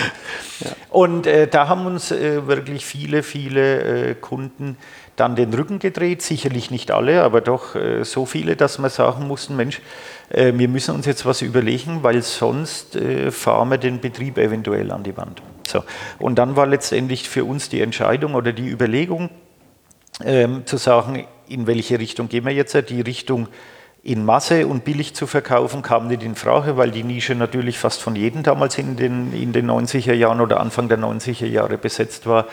[0.59, 0.71] Ja.
[0.89, 4.77] Und äh, da haben uns äh, wirklich viele, viele äh, Kunden
[5.19, 9.27] dann den Rücken gedreht, sicherlich nicht alle, aber doch äh, so viele, dass wir sagen
[9.27, 9.81] mussten, Mensch,
[10.29, 14.91] äh, wir müssen uns jetzt was überlegen, weil sonst äh, fahren wir den Betrieb eventuell
[14.91, 15.41] an die Wand.
[15.67, 15.83] So.
[16.19, 19.29] Und dann war letztendlich für uns die Entscheidung oder die Überlegung,
[20.23, 22.75] ähm, zu sagen, in welche Richtung gehen wir jetzt?
[22.89, 23.47] Die Richtung
[24.01, 28.01] in Masse und billig zu verkaufen, kam nicht in Frage, weil die Nische natürlich fast
[28.01, 32.25] von jedem damals in den, in den 90er Jahren oder Anfang der 90er Jahre besetzt
[32.25, 32.47] war.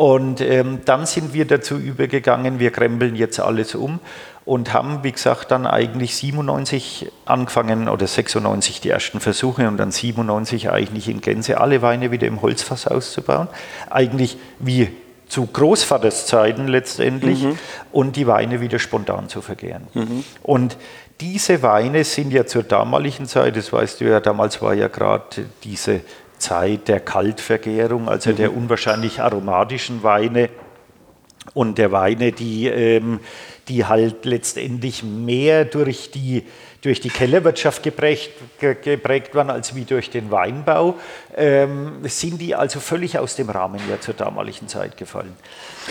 [0.00, 4.00] Und ähm, dann sind wir dazu übergegangen, wir krempeln jetzt alles um
[4.46, 9.90] und haben, wie gesagt, dann eigentlich 97 angefangen oder 96 die ersten Versuche und dann
[9.90, 13.48] 97 eigentlich in Gänze alle Weine wieder im Holzfass auszubauen.
[13.90, 14.88] Eigentlich wie
[15.28, 17.58] zu Großvaters Zeiten letztendlich mhm.
[17.92, 19.86] und die Weine wieder spontan zu vergären.
[19.92, 20.24] Mhm.
[20.42, 20.78] Und
[21.20, 25.44] diese Weine sind ja zur damaligen Zeit, das weißt du ja, damals war ja gerade
[25.62, 26.00] diese
[26.40, 28.36] Zeit der Kaltvergärung, also mhm.
[28.36, 30.50] der unwahrscheinlich aromatischen Weine
[31.54, 33.20] und der Weine, die, ähm,
[33.68, 36.44] die halt letztendlich mehr durch die
[36.82, 40.94] durch die Kellerwirtschaft geprägt, geprägt waren als wie durch den Weinbau,
[41.36, 45.36] ähm, sind die also völlig aus dem Rahmen ja zur damaligen Zeit gefallen.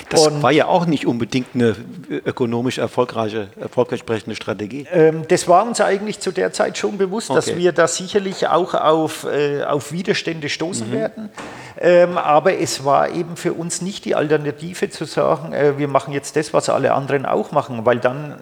[0.09, 1.75] Das und, war ja auch nicht unbedingt eine
[2.25, 4.87] ökonomisch erfolgreiche, erfolgversprechende Strategie.
[4.91, 7.35] Ähm, das war uns eigentlich zu der Zeit schon bewusst, okay.
[7.35, 10.93] dass wir da sicherlich auch auf, äh, auf Widerstände stoßen mhm.
[10.93, 11.29] werden.
[11.79, 16.13] Ähm, aber es war eben für uns nicht die Alternative zu sagen, äh, wir machen
[16.13, 18.41] jetzt das, was alle anderen auch machen, weil dann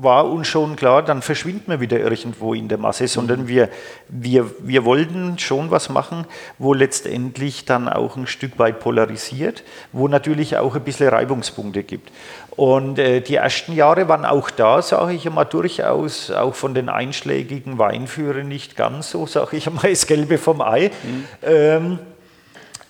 [0.00, 3.68] war uns schon klar, dann verschwindet man wieder irgendwo in der Masse, sondern wir,
[4.08, 6.24] wir, wir wollten schon was machen,
[6.56, 12.12] wo letztendlich dann auch ein Stück weit polarisiert, wo natürlich auch ein bisschen Reibungspunkte gibt.
[12.50, 16.88] Und äh, die ersten Jahre waren auch da, sage ich einmal, durchaus auch von den
[16.88, 20.90] einschlägigen Weinführern nicht ganz so, sage ich einmal, das Gelbe vom Ei.
[21.02, 21.24] Mhm.
[21.42, 21.98] Ähm,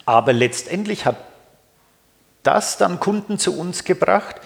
[0.04, 1.16] aber letztendlich hat
[2.42, 4.36] das dann Kunden zu uns gebracht,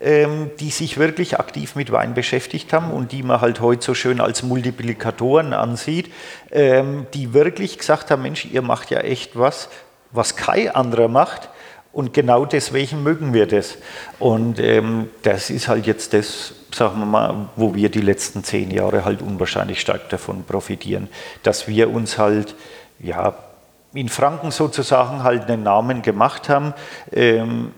[0.00, 4.20] die sich wirklich aktiv mit Wein beschäftigt haben und die man halt heute so schön
[4.20, 6.12] als Multiplikatoren ansieht,
[6.52, 9.68] ähm, die wirklich gesagt haben, Mensch, ihr macht ja echt was,
[10.12, 11.48] was kein anderer macht.
[11.92, 13.76] Und genau deswegen mögen wir das.
[14.20, 18.70] Und ähm, das ist halt jetzt das, sagen wir mal, wo wir die letzten zehn
[18.70, 21.08] Jahre halt unwahrscheinlich stark davon profitieren,
[21.42, 22.54] dass wir uns halt,
[23.00, 23.34] ja,
[23.94, 26.74] in Franken sozusagen halt einen Namen gemacht haben.
[27.10, 27.72] Ähm,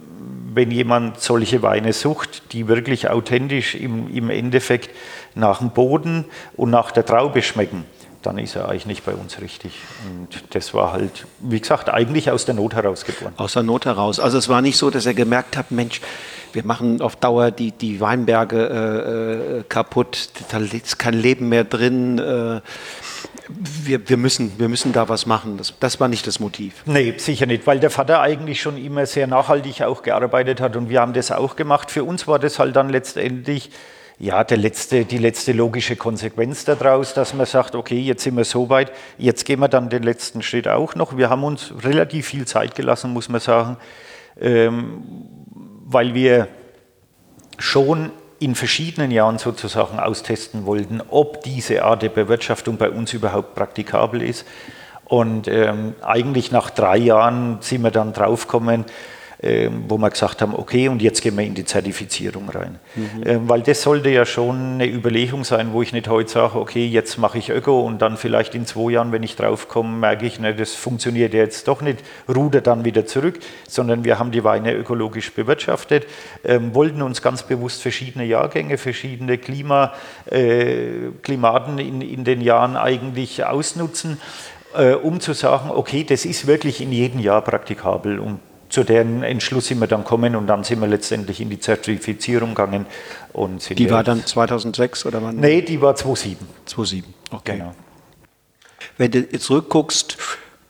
[0.55, 4.91] wenn jemand solche Weine sucht, die wirklich authentisch im, im Endeffekt
[5.35, 6.25] nach dem Boden
[6.57, 7.85] und nach der Traube schmecken,
[8.23, 9.73] dann ist er eigentlich nicht bei uns richtig.
[10.05, 13.33] Und das war halt, wie gesagt, eigentlich aus der Not heraus geboren.
[13.37, 14.21] Aus der Not heraus.
[14.21, 16.01] Also es war nicht so, dass er gemerkt hat, Mensch,
[16.53, 21.65] wir machen auf Dauer die, die Weinberge äh, äh kaputt, da ist kein Leben mehr
[21.65, 22.19] drin.
[22.19, 22.61] Äh,
[23.59, 25.57] wir, wir, müssen, wir müssen da was machen.
[25.57, 26.83] Das, das war nicht das Motiv.
[26.87, 30.89] Nee, sicher nicht, weil der Vater eigentlich schon immer sehr nachhaltig auch gearbeitet hat und
[30.89, 31.91] wir haben das auch gemacht.
[31.91, 33.71] Für uns war das halt dann letztendlich
[34.21, 38.45] ja, der letzte, die letzte logische Konsequenz daraus, dass man sagt, okay, jetzt sind wir
[38.45, 41.17] so weit, jetzt gehen wir dann den letzten Schritt auch noch.
[41.17, 43.79] Wir haben uns relativ viel Zeit gelassen, muss man sagen,
[44.39, 45.03] ähm,
[45.87, 46.49] weil wir
[47.59, 53.55] schon in verschiedenen Jahren sozusagen austesten wollten, ob diese Art der Bewirtschaftung bei uns überhaupt
[53.55, 54.47] praktikabel ist.
[55.05, 58.87] Und ähm, eigentlich nach drei Jahren sind wir dann draufgekommen,
[59.89, 62.79] wo wir gesagt haben, okay, und jetzt gehen wir in die Zertifizierung rein.
[62.95, 63.23] Mhm.
[63.25, 66.87] Ähm, weil das sollte ja schon eine Überlegung sein, wo ich nicht heute sage, okay,
[66.87, 70.41] jetzt mache ich Öko und dann vielleicht in zwei Jahren, wenn ich draufkomme, merke ich,
[70.41, 74.75] ne, das funktioniert jetzt doch nicht, ruder dann wieder zurück, sondern wir haben die Weine
[74.75, 76.07] ökologisch bewirtschaftet,
[76.45, 79.95] ähm, wollten uns ganz bewusst verschiedene Jahrgänge, verschiedene Klima,
[80.27, 84.21] äh, Klimaten in, in den Jahren eigentlich ausnutzen,
[84.77, 89.23] äh, um zu sagen, okay, das ist wirklich in jedem Jahr praktikabel und zu deren
[89.23, 92.87] Entschluss sind wir dann kommen und dann sind wir letztendlich in die Zertifizierung gegangen.
[93.33, 95.37] Und die war dann 2006 oder wann?
[95.37, 96.47] Nee, die war 2007.
[96.67, 97.59] 2007, okay.
[97.59, 97.75] Genau.
[98.97, 100.17] Wenn du jetzt zurückguckst,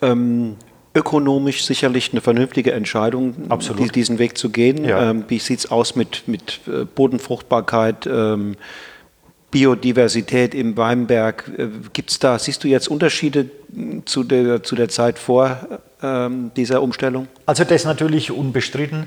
[0.03, 0.57] ähm,
[0.95, 3.95] ökonomisch sicherlich eine vernünftige Entscheidung, Absolut.
[3.95, 4.85] diesen Weg zu gehen.
[4.85, 5.11] Ja.
[5.11, 8.07] Ähm, wie sieht es aus mit, mit äh, Bodenfruchtbarkeit?
[8.07, 8.57] Ähm,
[9.51, 11.51] Biodiversität im Weinberg.
[11.57, 13.51] Äh, Gibt es da, siehst du jetzt Unterschiede
[14.05, 17.29] zu der, zu der Zeit vor dieser Umstellung?
[17.47, 19.07] Also das ist natürlich unbestritten.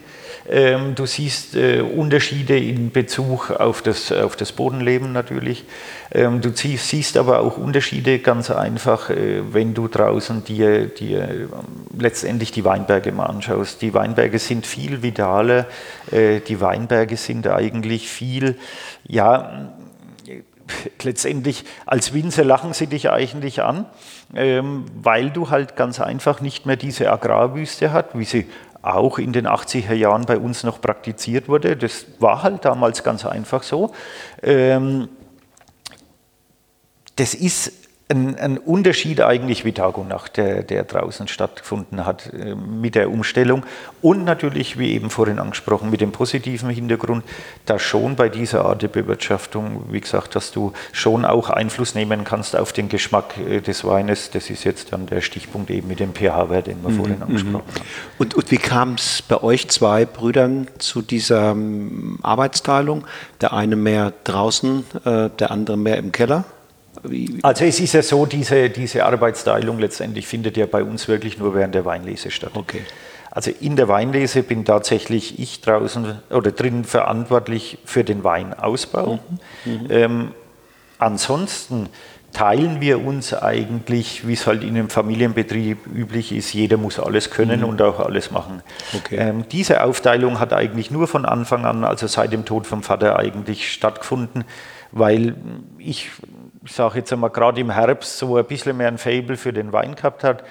[0.49, 5.63] Ähm, du siehst äh, Unterschiede in Bezug auf das, auf das Bodenleben natürlich.
[6.12, 11.49] Ähm, du siehst aber auch Unterschiede ganz einfach, äh, wenn du draußen dir, dir ähm,
[11.97, 13.82] letztendlich die Weinberge mal anschaust.
[13.82, 15.65] Die Weinberge sind viel vitaler,
[16.12, 18.58] äh, die Weinberge sind eigentlich viel,
[19.08, 19.71] ja,
[21.04, 23.86] letztendlich als Winzer lachen sie dich eigentlich an,
[24.36, 28.47] ähm, weil du halt ganz einfach nicht mehr diese Agrarwüste hast, wie sie
[28.82, 31.78] auch in den 80er Jahren bei uns noch praktiziert wurde.
[31.78, 33.93] Das war halt damals ganz einfach so.
[34.41, 35.08] Ähm,
[37.15, 37.83] das ist
[38.13, 42.95] ein, ein, Unterschied eigentlich wie Tag und Nacht, der, der draußen stattgefunden hat äh, mit
[42.95, 43.63] der Umstellung
[44.02, 47.23] und natürlich, wie eben vorhin angesprochen, mit dem positiven Hintergrund,
[47.65, 52.23] dass schon bei dieser Art der Bewirtschaftung, wie gesagt, dass du schon auch Einfluss nehmen
[52.23, 54.30] kannst auf den Geschmack äh, des Weines.
[54.32, 57.52] Das ist jetzt dann der Stichpunkt eben mit dem pH-Wert, den wir mhm, vorhin angesprochen
[57.52, 57.80] mhm.
[57.80, 57.88] haben.
[58.19, 63.06] Und, und wie kam es bei euch zwei Brüdern zu dieser ähm, Arbeitsteilung?
[63.41, 66.45] Der eine mehr draußen, äh, der andere mehr im Keller?
[67.42, 71.54] Also es ist ja so, diese, diese Arbeitsteilung letztendlich findet ja bei uns wirklich nur
[71.56, 72.52] während der Weinlese statt.
[72.54, 72.82] Okay.
[73.30, 79.20] Also in der Weinlese bin tatsächlich ich draußen oder drin verantwortlich für den Weinausbau.
[79.66, 79.72] Mhm.
[79.74, 79.88] Mhm.
[79.89, 80.32] Ähm,
[81.00, 81.89] ansonsten
[82.32, 87.30] teilen wir uns eigentlich, wie es halt in einem Familienbetrieb üblich ist, jeder muss alles
[87.30, 87.68] können mhm.
[87.68, 88.62] und auch alles machen.
[88.96, 89.18] Okay.
[89.18, 93.18] Ähm, diese Aufteilung hat eigentlich nur von Anfang an, also seit dem Tod vom Vater
[93.18, 94.44] eigentlich stattgefunden,
[94.92, 95.36] weil
[95.78, 96.10] ich
[96.65, 99.73] ich sage jetzt einmal, gerade im Herbst so ein bisschen mehr ein Fable für den
[99.73, 100.43] Wein gehabt hat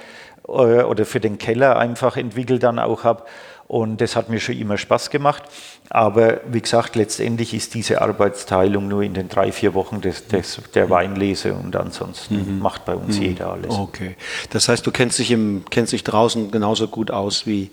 [0.47, 0.51] äh,
[0.83, 3.25] oder für den Keller einfach entwickelt dann auch habe.
[3.69, 5.45] Und das hat mir schon immer Spaß gemacht.
[5.89, 10.61] Aber wie gesagt, letztendlich ist diese Arbeitsteilung nur in den drei, vier Wochen des, des
[10.75, 12.59] der Weinlese und ansonsten mhm.
[12.59, 13.23] macht bei uns mhm.
[13.23, 13.71] jeder alles.
[13.71, 14.17] Okay.
[14.51, 17.71] Das heißt, du kennst dich, im, kennst dich draußen genauso gut aus wie,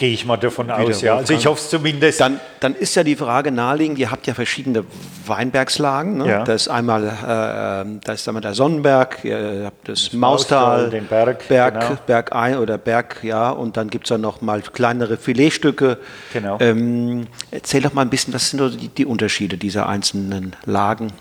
[0.00, 1.16] Gehe ich mal davon aus, ja.
[1.18, 2.22] Also ich hoffe es zumindest.
[2.22, 4.84] Dann, dann ist ja die Frage naheliegend, ihr habt ja verschiedene
[5.26, 6.16] Weinbergslagen.
[6.16, 6.26] Ne?
[6.26, 6.44] Ja.
[6.44, 11.06] Da ist einmal, äh, da ist einmal der Sonnenberg, ihr habt das, das Maustal, den
[11.06, 11.98] Berg, Berg, genau.
[12.06, 15.98] Berg ein oder Berg, ja, und dann gibt es ja noch mal kleinere Filetstücke.
[16.32, 16.56] Genau.
[16.60, 21.12] Ähm, erzähl doch mal ein bisschen, was sind die, die Unterschiede dieser einzelnen Lagen?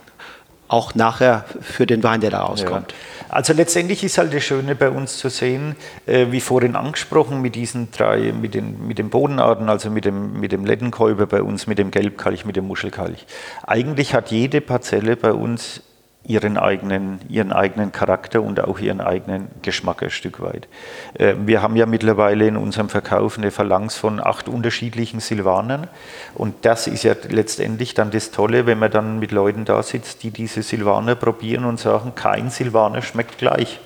[0.69, 2.91] Auch nachher für den Wein, der da rauskommt.
[2.91, 3.25] Ja.
[3.29, 7.55] Also letztendlich ist halt das Schöne bei uns zu sehen, äh, wie vorhin angesprochen, mit
[7.55, 11.67] diesen drei, mit den, mit den Bodenarten, also mit dem, mit dem Lettenkäuber bei uns,
[11.67, 13.25] mit dem Gelbkalch, mit dem Muschelkalch.
[13.67, 15.81] Eigentlich hat jede Parzelle bei uns
[16.29, 20.67] ihren eigenen, ihren eigenen Charakter und auch ihren eigenen Geschmack ein Stück weit.
[21.15, 25.87] Äh, wir haben ja mittlerweile in unserem Verkauf eine Phalanx von acht unterschiedlichen Silvanern
[26.35, 30.21] und das ist ja letztendlich dann das Tolle, wenn man dann mit Leuten da sitzt,
[30.21, 33.79] die diese Silvaner probieren und sagen, kein Silvaner schmeckt gleich.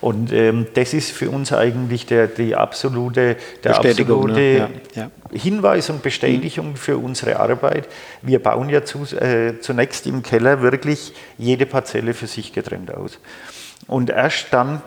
[0.00, 3.78] Und ähm, das ist für uns eigentlich der, die absolute, der ne?
[3.78, 4.56] absolute ne?
[4.56, 5.10] ja, ja.
[5.32, 6.76] Hinweis und Bestätigung mhm.
[6.76, 7.88] für unsere Arbeit.
[8.22, 13.18] Wir bauen ja zu, äh, zunächst im Keller wirklich jede Parzelle für sich getrennt aus.
[13.88, 14.82] Und erst dann,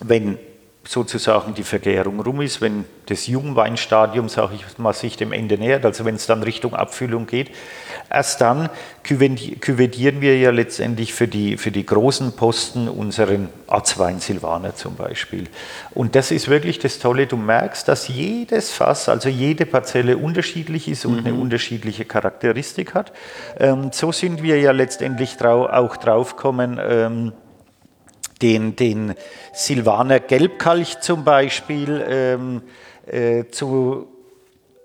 [0.00, 0.38] wenn
[0.86, 5.84] sozusagen die Vergärung rum ist, wenn das Jungweinstadium, sage ich mal, sich dem Ende nähert,
[5.84, 7.50] also wenn es dann Richtung Abfüllung geht,
[8.10, 8.70] erst dann
[9.02, 15.48] küvetieren wir ja letztendlich für die, für die großen Posten unseren Arzwein Silvaner zum Beispiel.
[15.92, 20.88] Und das ist wirklich das Tolle, du merkst, dass jedes Fass, also jede Parzelle unterschiedlich
[20.88, 21.26] ist und mhm.
[21.26, 23.12] eine unterschiedliche Charakteristik hat.
[23.58, 27.32] Ähm, so sind wir ja letztendlich trau auch draufgekommen, ähm,
[28.42, 29.14] den, den
[29.52, 32.62] Silvaner Gelbkalch zum Beispiel ähm,
[33.06, 34.08] äh, zu,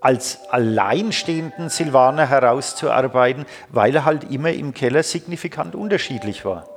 [0.02, 6.68] als alleinstehenden Silvaner herauszuarbeiten, weil er halt immer im Keller signifikant unterschiedlich war.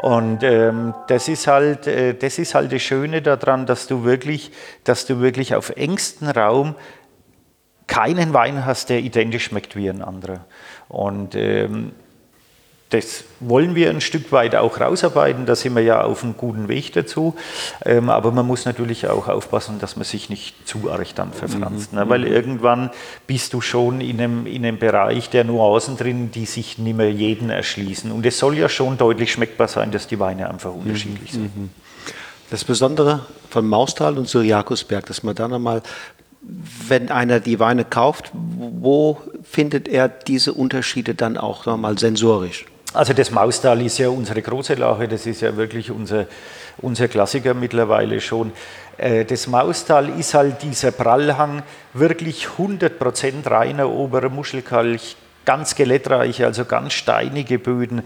[0.00, 4.50] Und ähm, das, ist halt, äh, das ist halt das Schöne daran, dass du wirklich,
[4.84, 6.74] dass du wirklich auf engstem Raum
[7.86, 10.44] keinen Wein hast, der identisch schmeckt wie ein anderer.
[10.88, 11.92] Und ähm,
[12.92, 16.68] das wollen wir ein Stück weit auch rausarbeiten, da sind wir ja auf einem guten
[16.68, 17.34] Weg dazu.
[17.84, 21.92] Ähm, aber man muss natürlich auch aufpassen, dass man sich nicht zu arg dann verfranst.
[21.92, 21.98] Mhm.
[21.98, 22.08] Ne?
[22.10, 22.90] Weil irgendwann
[23.26, 27.10] bist du schon in einem, in einem Bereich der Nuancen drin, die sich nicht mehr
[27.10, 28.12] jeden erschließen.
[28.12, 31.36] Und es soll ja schon deutlich schmeckbar sein, dass die Weine einfach unterschiedlich mhm.
[31.36, 31.56] sind.
[31.56, 31.70] Mhm.
[32.50, 35.82] Das Besondere von Maustal und Syriakusberg, dass man da nochmal
[36.88, 42.66] wenn einer die Weine kauft, wo findet er diese Unterschiede dann auch nochmal sensorisch?
[42.94, 46.26] Also das Maustal ist ja unsere große Lache, das ist ja wirklich unser,
[46.78, 48.52] unser Klassiker mittlerweile schon.
[48.98, 51.62] Äh, das Maustal ist halt dieser Prallhang,
[51.94, 55.00] wirklich 100% reiner oberer Muschelkalk,
[55.44, 58.02] ganz skelettreiche, also ganz steinige Böden,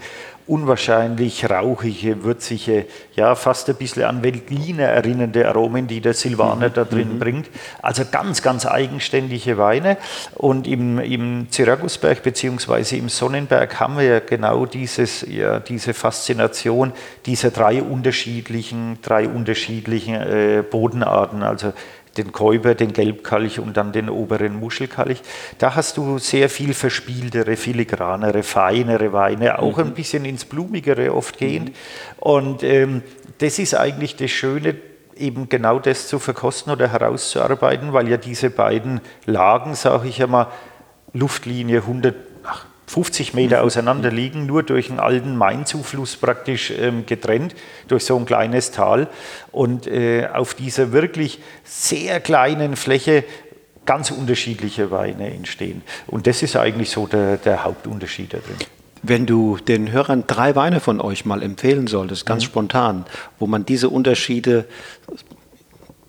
[0.47, 2.85] unwahrscheinlich rauchige, würzige,
[3.15, 6.73] ja, fast ein bisschen an Veltliner erinnernde Aromen, die der Silvaner mhm.
[6.73, 7.19] da drin mhm.
[7.19, 7.49] bringt.
[7.81, 9.97] Also ganz, ganz eigenständige Weine.
[10.35, 12.97] Und im, im Zyragusberg bzw.
[12.97, 16.93] im Sonnenberg haben wir ja genau dieses, ja, diese Faszination
[17.25, 21.43] dieser drei unterschiedlichen, drei unterschiedlichen äh, Bodenarten.
[21.43, 21.73] Also
[22.17, 25.21] den Käuber, den Gelbkalch und dann den oberen Muschelkalch.
[25.57, 29.83] Da hast du sehr viel verspieltere, filigranere, feinere Weine, auch mhm.
[29.83, 31.69] ein bisschen ins Blumigere oft gehend.
[31.69, 31.73] Mhm.
[32.19, 33.03] Und ähm,
[33.39, 34.75] das ist eigentlich das Schöne,
[35.15, 40.47] eben genau das zu verkosten oder herauszuarbeiten, weil ja diese beiden Lagen, sage ich einmal,
[41.13, 42.15] Luftlinie 100,
[42.87, 47.53] 50 Meter auseinander liegen, nur durch einen alten Mainzufluss praktisch ähm, getrennt,
[47.89, 49.07] durch so ein kleines Tal.
[49.51, 53.25] Und äh, auf dieser wirklich sehr kleinen Fläche
[53.85, 55.81] ganz unterschiedliche Weine entstehen.
[56.07, 58.55] Und das ist eigentlich so der, der Hauptunterschied da drin.
[59.03, 62.47] Wenn du den Hörern drei Weine von euch mal empfehlen solltest, ganz mhm.
[62.47, 63.05] spontan,
[63.37, 64.65] wo man diese Unterschiede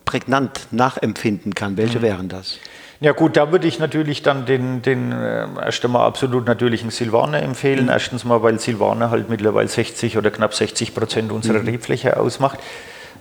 [0.05, 2.03] prägnant nachempfinden kann, welche mhm.
[2.03, 2.57] wären das?
[3.01, 7.41] Ja gut, da würde ich natürlich dann den, den äh, erst einmal absolut natürlichen Silvaner
[7.41, 7.85] empfehlen.
[7.85, 7.91] Mhm.
[7.91, 11.69] Erstens mal, weil Silvaner halt mittlerweile 60 oder knapp 60 Prozent unserer mhm.
[11.69, 12.59] Rebfläche ausmacht.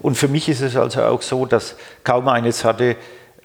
[0.00, 2.96] Und für mich ist es also auch so, dass kaum eine Sorte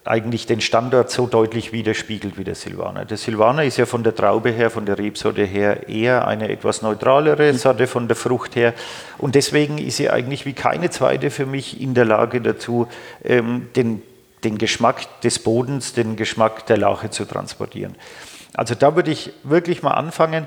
[0.04, 3.04] eigentlich den Standard so deutlich widerspiegelt wie der Silvaner.
[3.04, 6.82] Der Silvaner ist ja von der Traube her, von der Rebsorte her eher eine etwas
[6.82, 7.56] neutralere mhm.
[7.56, 8.74] Sorte von der Frucht her.
[9.18, 12.88] Und deswegen ist sie eigentlich wie keine zweite für mich in der Lage dazu,
[13.24, 14.02] ähm, den
[14.44, 17.96] den Geschmack des Bodens, den Geschmack der Lauche zu transportieren.
[18.54, 20.46] Also da würde ich wirklich mal anfangen,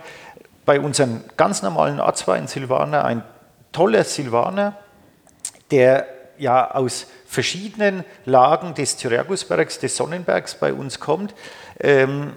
[0.65, 3.23] bei unseren ganz normalen Ortswein Silvaner, ein
[3.71, 4.77] toller Silvaner,
[5.71, 11.33] der ja aus verschiedenen Lagen des Zyragusbergs, des Sonnenbergs bei uns kommt,
[11.79, 12.33] ähm,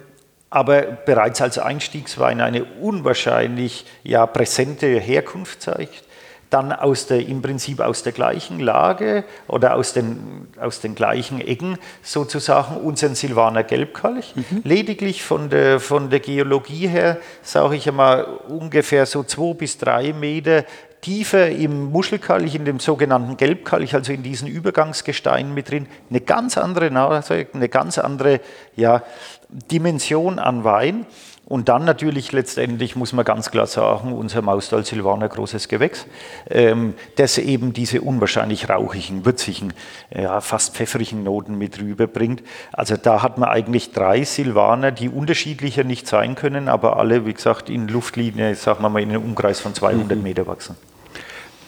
[0.48, 6.04] aber bereits als Einstiegswein eine unwahrscheinlich ja, präsente Herkunft zeigt
[6.50, 11.40] dann aus der, im Prinzip aus der gleichen Lage oder aus den, aus den gleichen
[11.40, 14.34] Ecken sozusagen unseren Silvaner Gelbkalch.
[14.34, 14.62] Mhm.
[14.64, 20.12] Lediglich von der, von der Geologie her, sage ich einmal, ungefähr so zwei bis drei
[20.12, 20.64] Meter
[21.00, 26.58] tiefer im Muschelkalch, in dem sogenannten Gelbkalch, also in diesen Übergangsgesteinen mit drin, eine ganz
[26.58, 28.40] andere eine ganz andere
[28.76, 29.02] ja,
[29.48, 31.06] Dimension an Wein.
[31.50, 36.06] Und dann natürlich letztendlich muss man ganz klar sagen, unser Maustal Silvaner großes Gewächs,
[36.48, 39.72] ähm, das eben diese unwahrscheinlich rauchigen, würzigen,
[40.16, 42.44] ja, fast pfeffrigen Noten mit rüberbringt.
[42.72, 47.34] Also da hat man eigentlich drei Silvaner, die unterschiedlicher nicht sein können, aber alle, wie
[47.34, 50.22] gesagt, in Luftlinie, sagen wir mal, in einem Umkreis von 200 mhm.
[50.22, 50.76] Meter wachsen.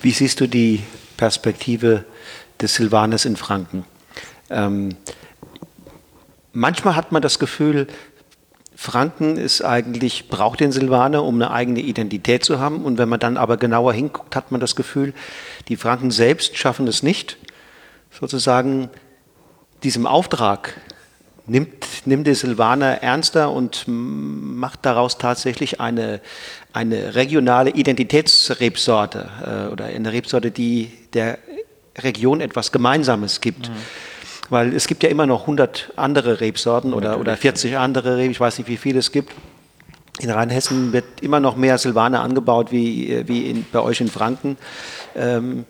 [0.01, 0.85] Wie siehst du die
[1.17, 2.05] Perspektive
[2.61, 3.85] des Silvaners in Franken?
[4.49, 4.95] Ähm,
[6.53, 7.89] manchmal hat man das Gefühl,
[8.83, 12.85] Franken ist eigentlich, braucht den Silvaner, um eine eigene Identität zu haben.
[12.85, 15.15] Und wenn man dann aber genauer hinguckt, hat man das Gefühl,
[15.69, 17.37] die Franken selbst schaffen es nicht,
[18.11, 18.91] sozusagen
[19.85, 20.81] diesem Auftrag
[21.47, 26.21] nimmt, nimmt der Silvaner ernster und macht daraus tatsächlich eine,
[26.73, 31.39] eine regionale Identitätsrebsorte äh, oder eine Rebsorte, die der
[31.99, 33.69] Region etwas Gemeinsames gibt.
[33.69, 33.75] Mhm
[34.53, 38.41] weil es gibt ja immer noch 100 andere Rebsorten oder, oder 40 andere Reben, ich
[38.41, 39.33] weiß nicht, wie viele es gibt.
[40.21, 44.59] In Rheinhessen wird immer noch mehr Silvaner angebaut wie, wie in, bei euch in Franken.
[45.17, 45.65] Ähm,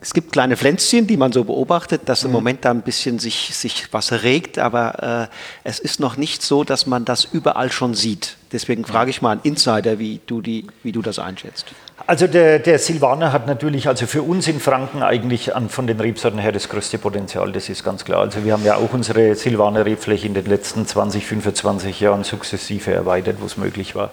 [0.00, 2.34] es gibt kleine Pflänzchen, die man so beobachtet, dass im mhm.
[2.34, 6.64] Moment da ein bisschen sich, sich was regt, aber äh, es ist noch nicht so,
[6.64, 8.36] dass man das überall schon sieht.
[8.50, 11.66] Deswegen frage ich mal einen Insider, wie du, die, wie du das einschätzt.
[12.08, 15.98] Also der, der Silvaner hat natürlich, also für uns in Franken eigentlich an, von den
[15.98, 18.20] Rebsorten her das größte Potenzial, das ist ganz klar.
[18.20, 22.92] Also wir haben ja auch unsere Silvaner Rebfläche in den letzten 20, 25 Jahren sukzessive
[22.92, 24.10] erweitert, wo es möglich war.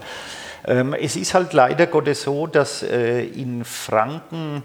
[0.66, 4.64] Ähm, es ist halt leider Gottes so, dass äh, in Franken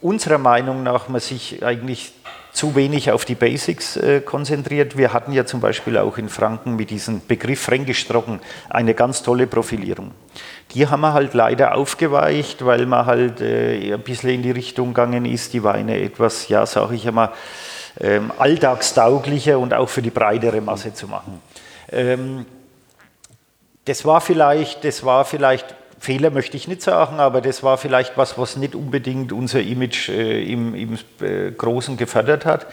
[0.00, 2.14] unserer Meinung nach man sich eigentlich
[2.56, 4.96] zu wenig auf die Basics äh, konzentriert.
[4.96, 8.40] Wir hatten ja zum Beispiel auch in Franken mit diesem Begriff Fränkisch trocken
[8.70, 10.12] eine ganz tolle Profilierung.
[10.72, 14.88] Die haben wir halt leider aufgeweicht, weil man halt äh, ein bisschen in die Richtung
[14.88, 17.30] gegangen ist, die Weine etwas, ja, sage ich einmal,
[18.00, 21.42] ähm, alltagstauglicher und auch für die breitere Masse zu machen.
[21.92, 22.46] Ähm,
[23.84, 25.74] das war vielleicht, das war vielleicht
[26.06, 30.08] Fehler möchte ich nicht sagen, aber das war vielleicht was, was nicht unbedingt unser Image
[30.08, 32.68] äh, im, im äh, Großen gefördert hat.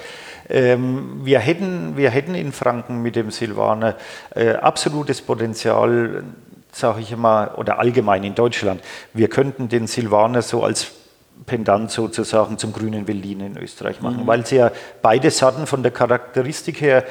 [0.49, 3.95] Ähm, wir, hätten, wir hätten in Franken mit dem Silvaner
[4.35, 6.23] äh, absolutes Potenzial,
[6.71, 8.81] sage ich mal, oder allgemein in Deutschland.
[9.13, 10.91] Wir könnten den Silvaner so als
[11.47, 14.27] Pendant sozusagen zum grünen Veltlin in Österreich machen, mhm.
[14.27, 14.71] weil sie ja
[15.01, 17.03] beide Sorten von der Charakteristik her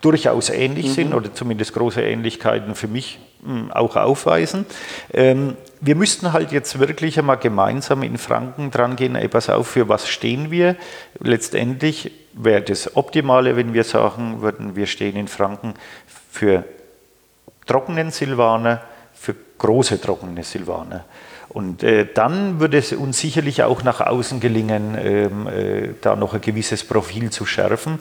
[0.00, 0.92] durchaus ähnlich mhm.
[0.92, 4.66] sind oder zumindest große Ähnlichkeiten für mich hm, auch aufweisen.
[5.12, 9.68] Ähm, wir müssten halt jetzt wirklich einmal gemeinsam in Franken dran gehen, ey, pass auf,
[9.68, 10.76] für was stehen wir?
[11.20, 15.74] Letztendlich wäre das Optimale, wenn wir sagen würden, wir stehen in Franken
[16.30, 16.64] für
[17.66, 18.82] trockenen Silvaner,
[19.14, 21.04] für große trockene Silvaner.
[21.48, 26.34] Und äh, dann würde es uns sicherlich auch nach außen gelingen, ähm, äh, da noch
[26.34, 28.00] ein gewisses Profil zu schärfen.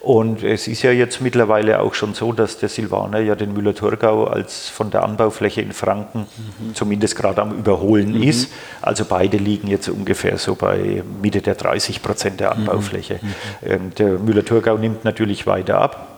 [0.00, 4.24] Und es ist ja jetzt mittlerweile auch schon so, dass der Silvaner ja den Müller-Thurgau
[4.24, 6.26] als von der Anbaufläche in Franken
[6.58, 6.74] mhm.
[6.74, 8.22] zumindest gerade am Überholen mhm.
[8.22, 8.52] ist.
[8.82, 12.60] Also beide liegen jetzt ungefähr so bei Mitte der 30 Prozent der mhm.
[12.60, 13.20] Anbaufläche.
[13.22, 13.34] Mhm.
[13.62, 16.11] Ähm, der Müller-Thurgau nimmt natürlich weiter ab.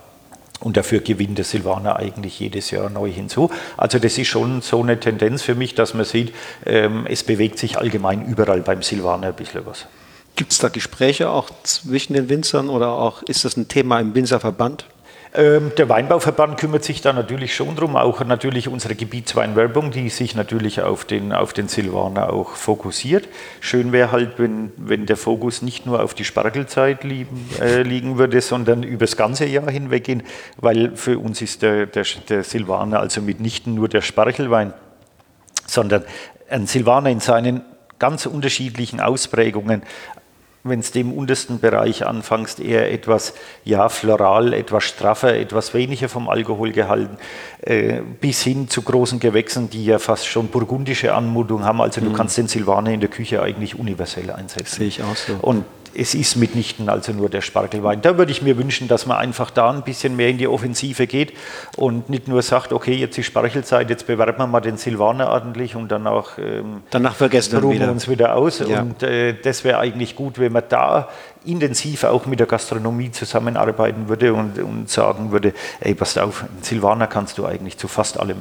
[0.65, 3.51] Und dafür gewinnt der Silvaner eigentlich jedes Jahr neu hinzu.
[3.77, 6.35] Also das ist schon so eine Tendenz für mich, dass man sieht,
[6.65, 9.87] ähm, es bewegt sich allgemein überall beim Silvaner ein bisschen was.
[10.37, 14.15] Gibt es da Gespräche auch zwischen den Winzern oder auch ist das ein Thema im
[14.15, 14.87] Winzerverband?
[15.37, 20.37] Ähm, der Weinbauverband kümmert sich da natürlich schon drum, auch natürlich unsere Gebietsweinwerbung, die sich
[20.37, 23.29] natürlich auf den, auf den Silvaner auch fokussiert.
[23.61, 28.17] Schön wäre halt, wenn, wenn der Fokus nicht nur auf die Spargelzeit liegen, äh, liegen
[28.17, 30.23] würde, sondern über das ganze Jahr hinweg gehen,
[30.57, 34.73] weil für uns ist der, der, der Silvaner also mitnichten nur der Spargelwein,
[35.67, 36.05] sondern
[36.49, 37.63] ein Silvaner in seinen
[37.99, 39.83] ganz unterschiedlichen Ausprägungen
[40.65, 43.35] wenn es dem untersten Bereich anfängst, eher etwas
[43.65, 47.19] ja, floral, etwas straffer, etwas weniger vom Alkohol gehalten,
[47.61, 51.83] äh, bis hin zu großen Gewächsen, die ja fast schon burgundische Anmutung haben.
[51.83, 52.15] Also du mhm.
[52.15, 54.77] kannst den Silvaner in der Küche eigentlich universell einsetzen.
[54.77, 55.35] Sehe ich auch so.
[55.43, 55.65] Und
[55.97, 58.03] es ist mitnichten also nur der Spargelwein.
[58.03, 61.07] Da würde ich mir wünschen, dass man einfach da ein bisschen mehr in die Offensive
[61.07, 61.33] geht
[61.77, 65.77] und nicht nur sagt, okay, jetzt ist Spargelzeit, jetzt bewerben wir mal den Silvaner ordentlich
[65.77, 67.91] und danach, ähm, danach vergessen wir wieder.
[67.91, 68.61] uns wieder aus.
[68.61, 68.83] Ja.
[68.83, 71.09] Und äh, das wäre eigentlich gut, wenn man da
[71.45, 77.07] intensiv auch mit der Gastronomie zusammenarbeiten würde und, und sagen würde, ey, passt auf, Silvaner
[77.07, 78.39] kannst du eigentlich zu fast allem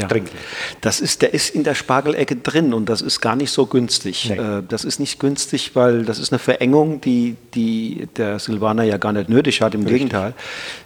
[0.00, 0.08] ja.
[0.08, 0.36] trinken.
[0.80, 4.30] Das ist, der ist in der Spargelecke drin und das ist gar nicht so günstig.
[4.30, 4.36] Nee.
[4.36, 8.96] Äh, das ist nicht günstig, weil das ist eine Verengung, die, die der Silvaner ja
[8.96, 9.74] gar nicht nötig hat.
[9.74, 9.98] Im Richtig.
[9.98, 10.34] Gegenteil.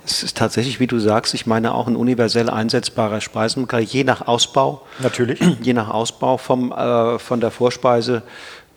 [0.04, 4.26] Es ist tatsächlich, wie du sagst, ich meine auch ein universell einsetzbarer Speisenmarker, je nach
[4.26, 4.82] Ausbau.
[5.00, 5.40] Natürlich.
[5.62, 8.22] Je nach Ausbau vom, äh, von der Vorspeise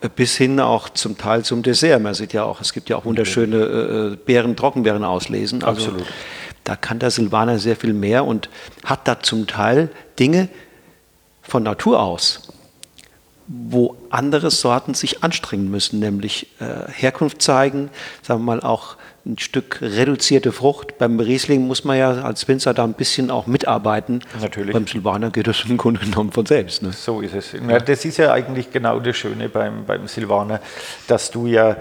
[0.02, 2.02] äh, bis hin auch zum Teil zum Dessert.
[2.02, 5.64] Man sieht ja auch, es gibt ja auch wunderschöne äh, Beeren, Trockenbeeren auslesen.
[5.64, 6.08] Also, Absolut.
[6.66, 8.50] Da kann der Silvaner sehr viel mehr und
[8.84, 9.90] hat da zum Teil
[10.20, 10.50] Dinge
[11.44, 12.42] von Natur aus,
[13.48, 17.92] wo andere Sorten sich anstrengen müssen, nämlich äh, Herkunft zeigen,
[18.24, 18.98] sagen wir mal auch
[19.28, 20.98] ein Stück reduzierte Frucht.
[20.98, 24.22] Beim Riesling muss man ja als Winzer da ein bisschen auch mitarbeiten.
[24.42, 24.74] Natürlich.
[24.74, 26.82] Beim Silvaner geht das im Grunde genommen von selbst.
[26.82, 26.92] Ne?
[26.94, 27.54] So ist es.
[27.54, 30.62] Ja, das ist ja eigentlich genau das Schöne beim, beim Silvaner,
[31.08, 31.78] dass du ja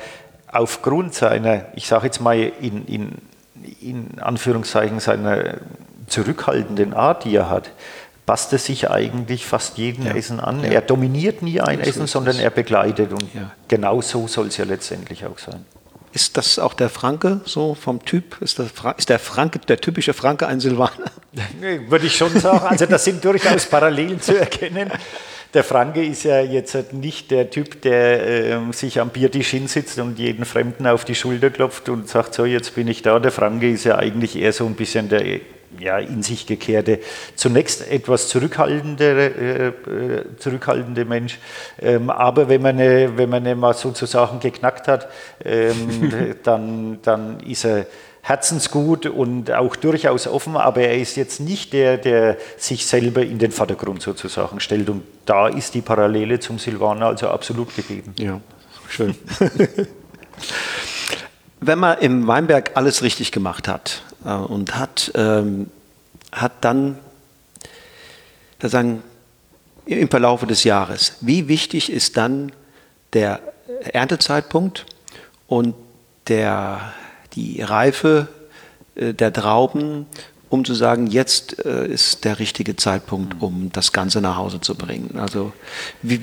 [0.49, 3.13] aufgrund seiner, ich sage jetzt mal in, in
[3.89, 5.59] in Anführungszeichen seiner
[6.07, 7.71] zurückhaltenden Art, die er hat,
[8.27, 10.15] passt er sich eigentlich fast jedem ja.
[10.15, 10.63] Essen an.
[10.63, 10.71] Ja.
[10.71, 13.13] Er dominiert nie ein so Essen, sondern er begleitet.
[13.13, 13.53] Und ja.
[13.69, 15.65] genau so soll es ja letztendlich auch sein.
[16.13, 18.41] Ist das auch der Franke so vom Typ?
[18.41, 21.11] Ist, das, ist der Franke, der typische Franke ein Silvaner?
[21.61, 22.67] Nee, würde ich schon sagen.
[22.67, 24.93] Also das sind durchaus Parallelen zu erkennen
[25.55, 30.19] der Franke ist ja jetzt nicht der Typ, der äh, sich am Biertisch hinsitzt und
[30.19, 33.19] jeden Fremden auf die Schulter klopft und sagt, so, jetzt bin ich da.
[33.21, 35.41] Der Franke ist ja eigentlich eher so ein bisschen der
[35.79, 37.01] ja, in sich gekehrte,
[37.35, 41.39] zunächst etwas zurückhaltende, äh, äh, zurückhaltende Mensch.
[41.81, 45.09] Ähm, aber wenn man, eine, wenn man eine mal sozusagen geknackt hat,
[45.45, 47.87] ähm, dann, dann ist er
[48.25, 53.39] herzensgut und auch durchaus offen, aber er ist jetzt nicht der, der sich selber in
[53.39, 54.89] den Vordergrund sozusagen stellt.
[54.89, 58.15] Und da ist die Parallele zum Silvaner also absolut gegeben.
[58.19, 58.41] Ja,
[58.89, 59.15] schön.
[61.61, 65.71] Wenn man im Weinberg alles richtig gemacht hat äh, und hat, ähm,
[66.33, 66.99] hat dann
[68.55, 69.03] sozusagen
[69.85, 72.53] im Verlauf des Jahres, wie wichtig ist dann
[73.13, 73.41] der
[73.93, 74.87] Erntezeitpunkt
[75.47, 75.75] und
[76.29, 76.95] der
[77.35, 78.29] die Reife
[78.95, 80.07] äh, der Trauben,
[80.49, 84.75] um zu sagen, jetzt äh, ist der richtige Zeitpunkt, um das Ganze nach Hause zu
[84.77, 85.19] bringen.
[85.19, 85.53] Also
[86.03, 86.21] wie,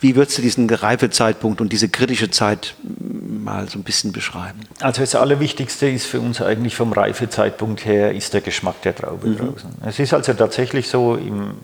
[0.00, 4.58] wie würdest du diesen Reifezeitpunkt und diese kritische Zeit mal so ein bisschen beschreiben?
[4.80, 9.28] Also das Allerwichtigste ist für uns eigentlich vom Reifezeitpunkt her, ist der Geschmack der Traube
[9.28, 9.36] mhm.
[9.36, 9.70] draußen.
[9.86, 11.18] Es ist also tatsächlich so,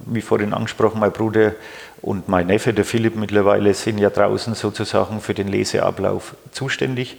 [0.07, 1.57] wie vorhin angesprochen, mein Bruder
[2.01, 7.17] und mein Neffe, der Philipp mittlerweile, sind ja draußen sozusagen für den Leseablauf zuständig.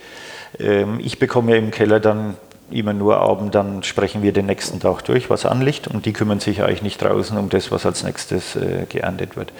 [0.57, 2.35] Ähm, ich bekomme im Keller dann
[2.71, 6.39] immer nur Abend, dann sprechen wir den nächsten Tag durch, was anliegt und die kümmern
[6.39, 9.51] sich eigentlich nicht draußen um das, was als nächstes äh, geerntet wird.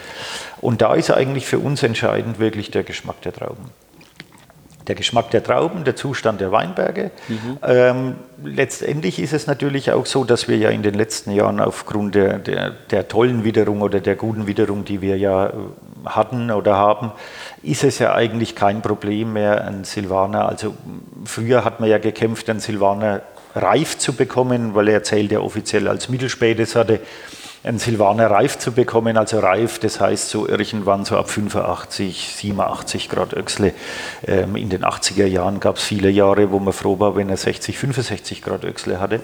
[0.61, 3.71] Und da ist eigentlich für uns entscheidend wirklich der Geschmack der Trauben.
[4.87, 7.11] der Geschmack der Trauben, der Zustand der Weinberge.
[7.27, 7.57] Mhm.
[7.61, 12.15] Ähm, letztendlich ist es natürlich auch so, dass wir ja in den letzten Jahren aufgrund
[12.15, 15.51] der, der, der, tollen Witterung oder der guten Witterung, die wir ja äh,
[16.05, 17.11] hatten oder haben,
[17.63, 20.75] ist es ja eigentlich kein Problem mehr, einen Silvaner, also
[21.25, 23.21] früher hat man ja gekämpft, einen Silvaner
[23.55, 26.99] reif zu bekommen, weil er zählt ja offiziell als Mittelspätes hatte
[27.63, 33.09] einen Silvaner reif zu bekommen, also reif, das heißt so irgendwann so ab 85, 87
[33.09, 33.73] Grad Öchsle.
[34.25, 37.37] Ähm, in den 80er Jahren gab es viele Jahre, wo man froh war, wenn er
[37.37, 39.19] 60, 65 Grad Öchsle hatte.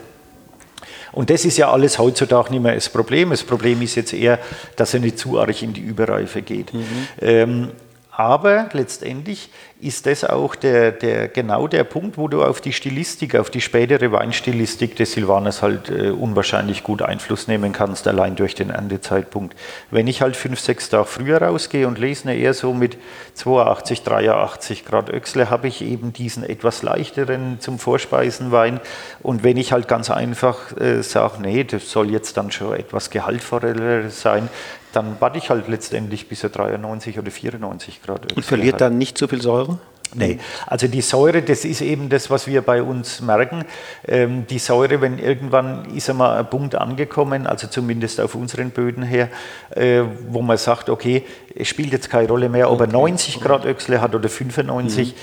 [1.15, 3.29] Und das ist ja alles heutzutage nicht mehr das Problem.
[3.31, 4.37] Das Problem ist jetzt eher,
[4.75, 6.73] dass er nicht zu arg in die Überreife geht.
[6.73, 6.85] Mhm.
[7.21, 7.71] Ähm,
[8.17, 9.49] aber letztendlich
[9.81, 13.59] ist das auch der, der, genau der Punkt, wo du auf die Stilistik, auf die
[13.59, 19.55] spätere Weinstilistik des Silvaners halt äh, unwahrscheinlich gut Einfluss nehmen kannst, allein durch den Erntezeitpunkt.
[19.91, 22.97] Wenn ich halt fünf, sechs Tage früher rausgehe und lese eher so mit
[23.33, 28.79] 82, 83 Grad Öchsle, habe ich eben diesen etwas leichteren zum Vorspeisenwein.
[29.21, 33.09] Und wenn ich halt ganz einfach äh, sage, nee, das soll jetzt dann schon etwas
[33.09, 34.49] gehaltvoller sein,
[34.95, 39.17] dann warte ich halt letztendlich bis er 93 oder 94 Grad Und verliert dann nicht
[39.17, 39.79] so viel Säure?
[40.13, 43.65] Nee, also die Säure, das ist eben das, was wir bei uns merken.
[44.07, 49.03] Ähm, die Säure, wenn irgendwann ist einmal ein Punkt angekommen, also zumindest auf unseren Böden
[49.03, 49.29] her,
[49.71, 51.23] äh, wo man sagt, okay,
[51.53, 55.13] es spielt jetzt keine Rolle mehr, ob er 90 Grad Öchsle hat oder 95, mhm.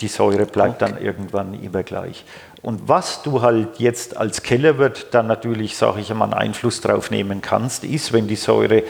[0.00, 0.92] die Säure bleibt okay.
[0.92, 2.24] dann irgendwann immer gleich.
[2.62, 7.40] Und was du halt jetzt als Kellerwirt dann natürlich, sage ich einmal, Einfluss drauf nehmen
[7.40, 8.82] kannst, ist, wenn die Säure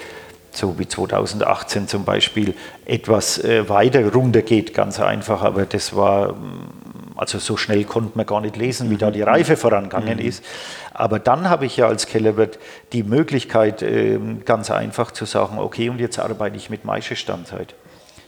[0.51, 2.55] so wie 2018 zum Beispiel,
[2.85, 5.43] etwas äh, weiter runter geht, ganz einfach.
[5.43, 9.23] Aber das war, mm, also so schnell konnte man gar nicht lesen, wie da die
[9.23, 10.25] Reife vorangegangen mhm.
[10.25, 10.45] ist.
[10.93, 12.59] Aber dann habe ich ja als Kellerwirt
[12.93, 17.75] die Möglichkeit, äh, ganz einfach zu sagen, okay, und jetzt arbeite ich mit Maischestandzeit.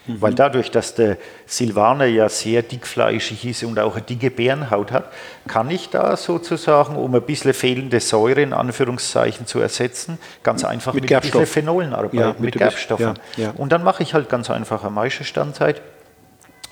[0.07, 0.23] Mhm.
[0.23, 5.13] Weil dadurch, dass der Silvaner ja sehr dickfleischig ist und auch eine dicke Bärenhaut hat,
[5.47, 10.95] kann ich da sozusagen, um ein bisschen fehlende Säure in Anführungszeichen zu ersetzen, ganz einfach
[10.95, 13.19] mit, mit ein bisschen Phenolen arbeiten, ja, mit, mit Gerbstoffen.
[13.37, 13.55] Ja, ja.
[13.57, 15.83] Und dann mache ich halt ganz einfach eine Maischestandzeit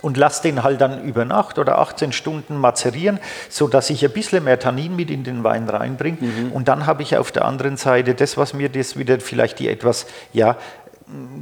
[0.00, 3.18] und lasse den halt dann über Nacht oder 18 Stunden mazerieren,
[3.48, 6.18] sodass ich ein bisschen mehr Tannin mit in den Wein reinbringe.
[6.20, 6.52] Mhm.
[6.52, 9.68] Und dann habe ich auf der anderen Seite das, was mir das wieder vielleicht die
[9.68, 10.56] etwas ja,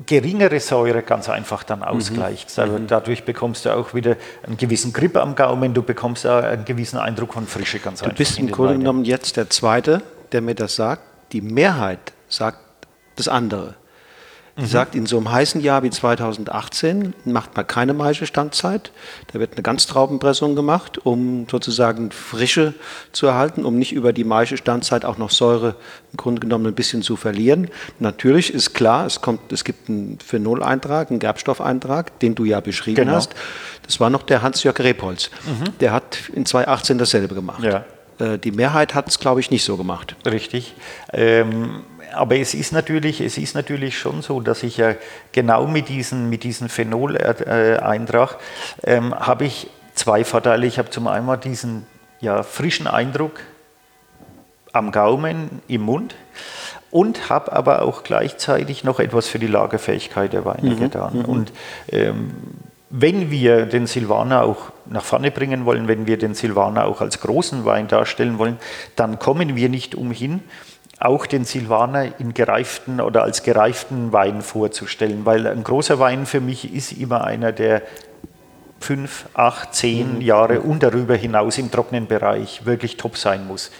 [0.06, 1.86] geringere Säure ganz einfach dann mhm.
[1.86, 2.56] ausgleicht.
[2.58, 2.86] Mhm.
[2.86, 6.98] Dadurch bekommst du auch wieder einen gewissen Grip am Gaumen, du bekommst auch einen gewissen
[6.98, 8.16] Eindruck von Frische ganz du einfach.
[8.16, 10.02] Du bist im Grunde genommen jetzt der Zweite,
[10.32, 11.02] der mir das sagt.
[11.32, 12.58] Die Mehrheit sagt
[13.16, 13.74] das andere.
[14.58, 18.90] Die sagt, in so einem heißen Jahr wie 2018 macht man keine Maischestandzeit.
[19.30, 22.72] Da wird eine Ganztraubenpressung gemacht, um sozusagen Frische
[23.12, 25.76] zu erhalten, um nicht über die Maischestandzeit auch noch Säure
[26.12, 27.68] im Grunde genommen ein bisschen zu verlieren.
[27.98, 32.96] Natürlich ist klar, es, kommt, es gibt einen Phenoleintrag, einen Gerbstoffeintrag, den du ja beschrieben
[32.96, 33.12] genau.
[33.12, 33.34] hast.
[33.84, 35.30] Das war noch der Hans-Jörg Repolz.
[35.44, 35.78] Mhm.
[35.80, 37.62] Der hat in 2018 dasselbe gemacht.
[37.62, 37.84] Ja.
[38.18, 40.16] Äh, die Mehrheit hat es, glaube ich, nicht so gemacht.
[40.24, 40.74] Richtig.
[41.12, 41.82] Ähm
[42.16, 44.94] aber es ist, natürlich, es ist natürlich schon so, dass ich ja
[45.32, 48.38] genau mit diesem mit diesen Phenol-Eintrag
[48.82, 50.66] ähm, habe ich zwei Vorteile.
[50.66, 51.86] Ich habe zum einen diesen
[52.20, 53.40] ja, frischen Eindruck
[54.72, 56.14] am Gaumen, im Mund
[56.90, 61.18] und habe aber auch gleichzeitig noch etwas für die Lagerfähigkeit der Weine mhm, getan.
[61.18, 61.24] Mhm.
[61.24, 61.52] Und
[61.90, 62.34] ähm,
[62.88, 67.20] wenn wir den Silvaner auch nach vorne bringen wollen, wenn wir den Silvaner auch als
[67.20, 68.58] großen Wein darstellen wollen,
[68.94, 70.42] dann kommen wir nicht umhin,
[70.98, 76.40] auch den Silvaner in gereiften oder als gereiften Wein vorzustellen, weil ein großer Wein für
[76.40, 77.82] mich ist immer einer, der
[78.80, 80.20] fünf, acht, zehn mhm.
[80.20, 83.70] Jahre und darüber hinaus im trockenen Bereich wirklich top sein muss.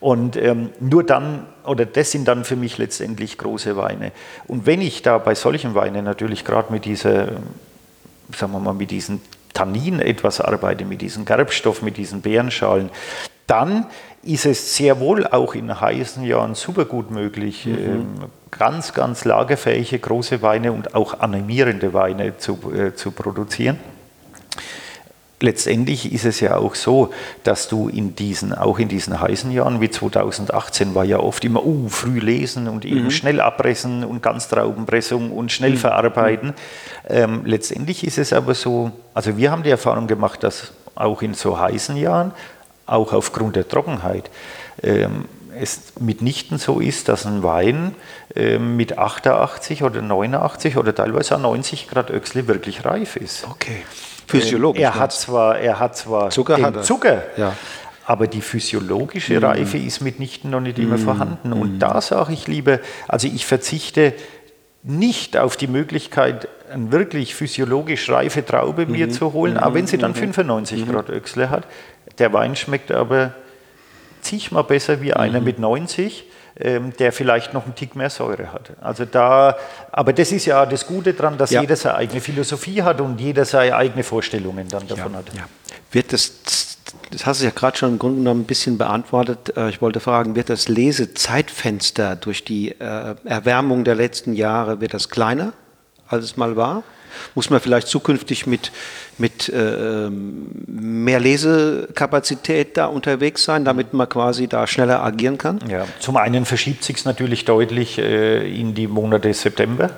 [0.00, 4.10] Und ähm, nur dann, oder das sind dann für mich letztendlich große Weine.
[4.48, 7.28] Und wenn ich da bei solchen Weinen natürlich gerade mit dieser,
[8.36, 9.20] sagen wir mal, mit diesen
[9.54, 12.90] Tannin etwas arbeite, mit diesem Gerbstoff, mit diesen Beerenschalen,
[13.46, 13.86] dann
[14.22, 17.74] ist es sehr wohl auch in heißen Jahren super gut möglich, mhm.
[17.74, 18.06] ähm,
[18.50, 23.78] ganz, ganz lagerfähige große Weine und auch animierende Weine zu, äh, zu produzieren.
[25.40, 27.12] Letztendlich ist es ja auch so,
[27.42, 31.66] dass du in diesen, auch in diesen heißen Jahren wie 2018 war ja oft immer,
[31.66, 33.10] uh, früh lesen und eben mhm.
[33.10, 35.78] schnell abpressen und Ganztraubenpressung und schnell mhm.
[35.78, 36.54] verarbeiten.
[37.08, 41.34] Ähm, letztendlich ist es aber so, also wir haben die Erfahrung gemacht, dass auch in
[41.34, 42.30] so heißen Jahren
[42.86, 44.30] auch aufgrund der Trockenheit,
[44.82, 45.26] ähm,
[45.58, 47.94] es mitnichten so ist, dass ein Wein
[48.34, 53.46] ähm, mit 88 oder 89 oder teilweise 90 Grad Öchsle wirklich reif ist.
[53.48, 53.84] Okay.
[54.26, 54.82] Physiologisch.
[54.82, 57.54] er, hat zwar, er hat zwar Zucker, den hat Zucker, ja.
[58.06, 59.44] aber die physiologische mm.
[59.44, 61.04] Reife ist mitnichten noch nicht immer mm.
[61.04, 61.52] vorhanden.
[61.52, 61.78] Und mm.
[61.78, 62.78] da sage ich lieber,
[63.08, 64.14] also ich verzichte
[64.84, 69.10] nicht auf die Möglichkeit, eine wirklich physiologisch reife Traube mir mhm.
[69.12, 69.60] zu holen, mhm.
[69.60, 70.92] auch wenn sie dann 95 mhm.
[70.92, 71.66] Grad Öchsle hat.
[72.18, 73.34] Der Wein schmeckt aber
[74.20, 75.44] zigmal besser wie einer mhm.
[75.44, 76.26] mit 90
[76.60, 78.72] ähm, der vielleicht noch einen Tick mehr Säure hat.
[78.80, 79.56] Also da,
[79.90, 81.62] aber das ist ja das Gute daran, dass ja.
[81.62, 85.34] jeder seine eigene Philosophie hat und jeder seine eigenen Vorstellungen dann davon ja, hat.
[85.34, 85.44] Ja.
[85.90, 86.32] Wird das,
[87.10, 89.56] das hast du ja gerade schon im Grunde genommen ein bisschen beantwortet.
[89.56, 94.92] Äh, ich wollte fragen, wird das Lesezeitfenster durch die äh, Erwärmung der letzten Jahre, wird
[94.92, 95.54] das kleiner,
[96.06, 96.82] als es mal war?
[97.34, 98.72] Muss man vielleicht zukünftig mit,
[99.18, 105.60] mit äh, mehr Lesekapazität da unterwegs sein, damit man quasi da schneller agieren kann?
[105.68, 109.90] Ja, zum einen verschiebt sich es natürlich deutlich äh, in die Monate September.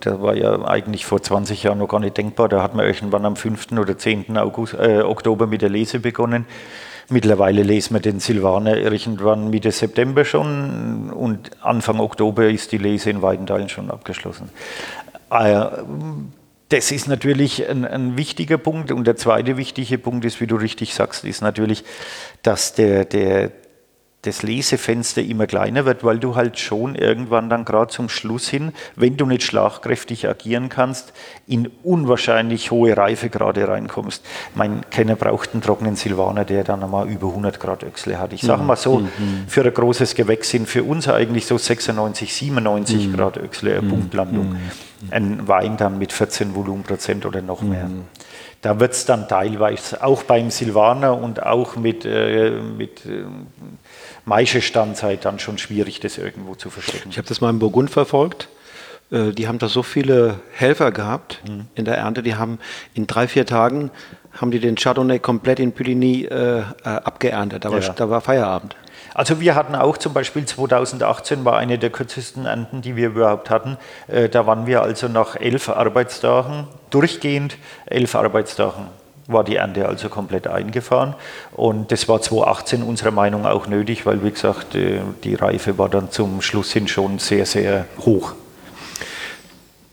[0.00, 2.48] Das war ja eigentlich vor 20 Jahren noch gar nicht denkbar.
[2.48, 3.72] Da hat man irgendwann am 5.
[3.72, 4.38] oder 10.
[4.38, 6.46] August, äh, Oktober mit der Lese begonnen.
[7.12, 13.10] Mittlerweile lesen wir den Silvaner irgendwann Mitte September schon und Anfang Oktober ist die Lese
[13.10, 14.48] in weiten Teilen schon abgeschlossen.
[15.30, 15.66] Äh,
[16.68, 18.92] das ist natürlich ein, ein, wichtiger Punkt.
[18.92, 21.84] Und der zweite wichtige Punkt ist, wie du richtig sagst, ist natürlich,
[22.42, 23.50] dass der, der,
[24.22, 28.72] das Lesefenster immer kleiner wird, weil du halt schon irgendwann dann gerade zum Schluss hin,
[28.94, 31.14] wenn du nicht schlagkräftig agieren kannst,
[31.46, 34.22] in unwahrscheinlich hohe Reifegrade reinkommst.
[34.54, 38.34] Mein Kenner braucht einen trockenen Silvaner, der dann einmal über 100 Grad Öchsle hat.
[38.34, 38.68] Ich sage mhm.
[38.68, 39.08] mal so, mhm.
[39.48, 43.16] für ein großes Gewächs sind für uns eigentlich so 96, 97 mhm.
[43.16, 43.88] Grad Öchsle eine mhm.
[43.88, 44.48] Punktlandung.
[44.50, 44.58] Mhm.
[45.10, 47.86] Ein Wein dann mit 14 Volumenprozent oder noch mehr.
[47.86, 48.04] Mhm.
[48.62, 53.24] Da wird es dann teilweise auch beim Silvaner und auch mit, äh, mit äh,
[54.24, 57.08] Maische-Standzeit dann schon schwierig, das irgendwo zu verstecken.
[57.10, 58.48] Ich habe das mal in Burgund verfolgt.
[59.10, 61.66] Äh, die haben da so viele Helfer gehabt mhm.
[61.74, 62.22] in der Ernte.
[62.22, 62.58] Die haben
[62.94, 63.90] in drei, vier Tagen
[64.32, 67.64] haben die den Chardonnay komplett in Puligny äh, äh, abgeerntet.
[67.64, 67.92] Da war, ja.
[67.92, 68.76] da war Feierabend.
[69.12, 73.50] Also wir hatten auch zum Beispiel 2018 war eine der kürzesten Ernten, die wir überhaupt
[73.50, 73.76] hatten.
[74.06, 77.56] Äh, da waren wir also nach elf Arbeitstagen durchgehend
[77.86, 78.86] elf Arbeitstagen
[79.32, 81.14] war die Ernte also komplett eingefahren.
[81.52, 85.88] Und das war 2018 unserer Meinung auch nötig, weil, wie gesagt, äh, die Reife war
[85.88, 88.34] dann zum Schluss hin schon sehr, sehr hoch.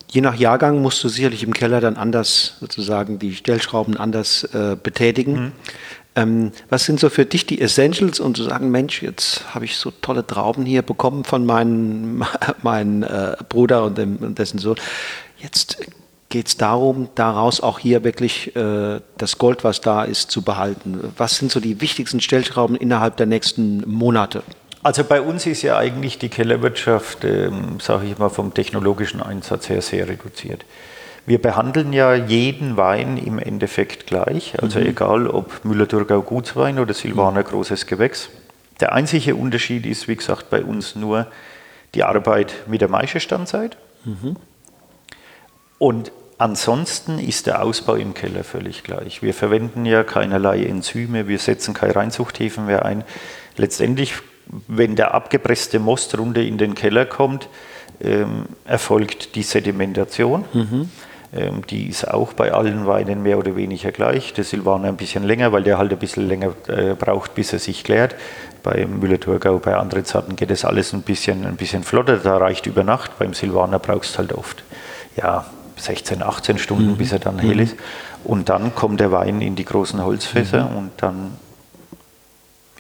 [0.10, 4.78] Je nach Jahrgang musst du sicherlich im Keller dann anders sozusagen die Stellschrauben anders äh,
[4.82, 5.34] betätigen.
[5.34, 5.52] Mhm.
[6.16, 9.78] Ähm, was sind so für dich die Essentials und zu sagen, Mensch, jetzt habe ich
[9.78, 12.24] so tolle Trauben hier bekommen von meinem
[12.64, 14.78] mein, äh, Bruder und, dem, und dessen Sohn.
[15.38, 15.78] Jetzt
[16.30, 21.14] geht es darum, daraus auch hier wirklich äh, das Gold, was da ist, zu behalten.
[21.18, 24.44] Was sind so die wichtigsten Stellschrauben innerhalb der nächsten Monate?
[24.84, 29.70] Also bei uns ist ja eigentlich die Kellerwirtschaft, ähm, sage ich mal, vom technologischen Einsatz
[29.70, 30.66] her sehr reduziert.
[31.26, 34.86] Wir behandeln ja jeden Wein im Endeffekt gleich, also mhm.
[34.86, 37.48] egal ob Müller-Thurgau Gutswein oder Silvaner mhm.
[37.48, 38.30] Großes Gewächs.
[38.80, 41.28] Der einzige Unterschied ist, wie gesagt, bei uns nur
[41.96, 43.76] die Arbeit mit der Maischestandzeit.
[44.06, 44.38] Mhm.
[45.80, 49.22] Und ansonsten ist der Ausbau im Keller völlig gleich.
[49.22, 53.04] Wir verwenden ja keinerlei Enzyme, wir setzen keine Reinzuchthäfen mehr ein.
[53.56, 54.14] Letztendlich,
[54.68, 57.50] wenn der abgepresste Most runter in den Keller kommt,
[58.00, 60.46] ähm, erfolgt die Sedimentation.
[60.54, 60.90] Mhm.
[61.36, 64.34] Ähm, die ist auch bei allen Weinen mehr oder weniger gleich.
[64.34, 67.60] Der Silvaner ein bisschen länger, weil der halt ein bisschen länger äh, braucht, bis er
[67.60, 68.16] sich klärt.
[68.64, 72.18] Bei Müller-Thurgau, bei anderen Zarten geht das alles ein bisschen, ein bisschen flotter.
[72.18, 73.18] Da reicht über Nacht.
[73.20, 74.64] Beim Silvaner brauchst du halt oft
[75.18, 75.46] ja,
[75.78, 76.98] 16, 18 Stunden, mhm.
[76.98, 77.62] bis er dann hell mhm.
[77.62, 77.76] ist.
[78.24, 80.78] Und dann kommt der Wein in die großen Holzfässer mhm.
[80.78, 81.32] und dann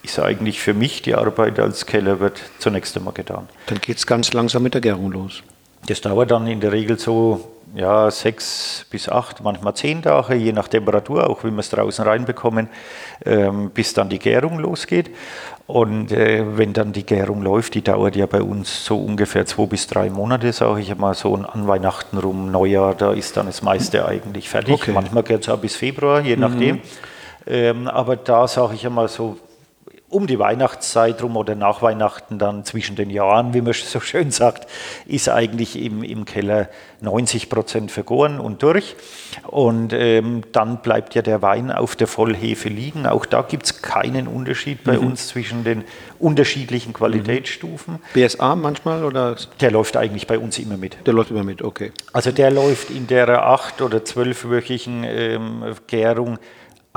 [0.03, 3.49] ist eigentlich für mich die Arbeit als Keller wird zunächst einmal getan.
[3.67, 5.43] Dann geht es ganz langsam mit der Gärung los.
[5.85, 10.51] Das dauert dann in der Regel so ja, sechs bis acht, manchmal zehn Tage, je
[10.51, 12.69] nach Temperatur, auch wie wir es draußen reinbekommen,
[13.25, 15.11] ähm, bis dann die Gärung losgeht.
[15.67, 19.65] Und äh, wenn dann die Gärung läuft, die dauert ja bei uns so ungefähr zwei
[19.65, 23.61] bis drei Monate, sage ich mal, so an Weihnachten rum, Neujahr, da ist dann das
[23.61, 24.75] meiste eigentlich fertig.
[24.75, 24.91] Okay.
[24.93, 26.77] Manchmal geht es auch bis Februar, je nachdem.
[26.77, 26.81] Mhm.
[27.45, 29.37] Ähm, aber da sage ich einmal so
[30.09, 34.31] um die Weihnachtszeit rum oder nach Weihnachten dann zwischen den Jahren, wie man so schön
[34.31, 34.69] sagt,
[35.05, 36.69] ist eigentlich im, im Keller
[37.01, 38.95] 90 Prozent vergoren und durch.
[39.45, 43.05] Und ähm, dann bleibt ja der Wein auf der Vollhefe liegen.
[43.05, 45.07] Auch da gibt es keinen Unterschied bei mhm.
[45.07, 45.83] uns zwischen den
[46.19, 47.95] unterschiedlichen Qualitätsstufen.
[47.95, 47.99] Mhm.
[48.13, 49.35] BSA manchmal oder?
[49.59, 50.97] Der läuft eigentlich bei uns immer mit.
[51.05, 51.91] Der läuft immer mit, okay.
[52.13, 56.39] Also der läuft in der acht- oder zwölfwöchigen ähm, Gärung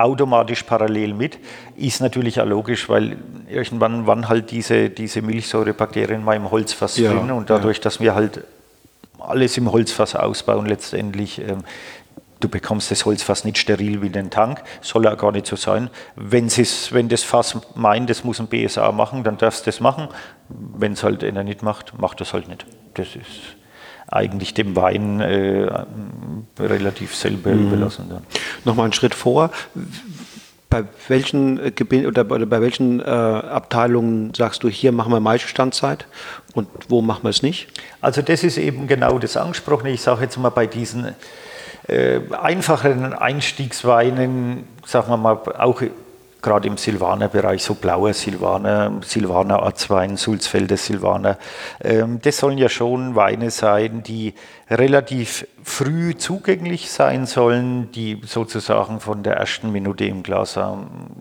[0.03, 1.39] automatisch parallel mit.
[1.75, 3.17] Ist natürlich auch logisch, weil
[3.49, 7.83] irgendwann waren halt diese, diese Milchsäurebakterien mal im Holzfass ja, drin und dadurch, ja.
[7.83, 8.43] dass wir halt
[9.19, 11.63] alles im Holzfass ausbauen, letztendlich, ähm,
[12.39, 15.89] du bekommst das Holzfass nicht steril wie den Tank, soll ja gar nicht so sein.
[16.15, 20.07] Wenn, wenn das Fass meint, das muss ein BSA machen, dann darfst du das machen.
[20.49, 22.65] Wenn es halt einer nicht macht, macht das halt nicht.
[22.95, 23.60] Das ist
[24.11, 25.67] eigentlich dem Wein äh,
[26.59, 27.67] relativ selber mhm.
[27.67, 28.05] überlassen.
[28.09, 28.23] Dann.
[28.65, 29.51] Nochmal einen Schritt vor.
[30.69, 36.05] Bei welchen äh, oder bei welchen äh, Abteilungen sagst du, hier machen wir Maischestandzeit
[36.53, 37.67] und wo machen wir es nicht?
[37.99, 39.91] Also das ist eben genau das angesprochene.
[39.91, 41.13] Ich sage jetzt mal bei diesen
[41.87, 45.81] äh, einfacheren Einstiegsweinen, sagen wir mal auch
[46.41, 51.37] gerade im Silvaner-Bereich, so blauer Silvaner, Silvaner A2, Sulzfelder Silvaner,
[51.83, 54.33] ähm, das sollen ja schon Weine sein, die
[54.71, 60.57] relativ früh zugänglich sein sollen, die sozusagen von der ersten Minute im Glas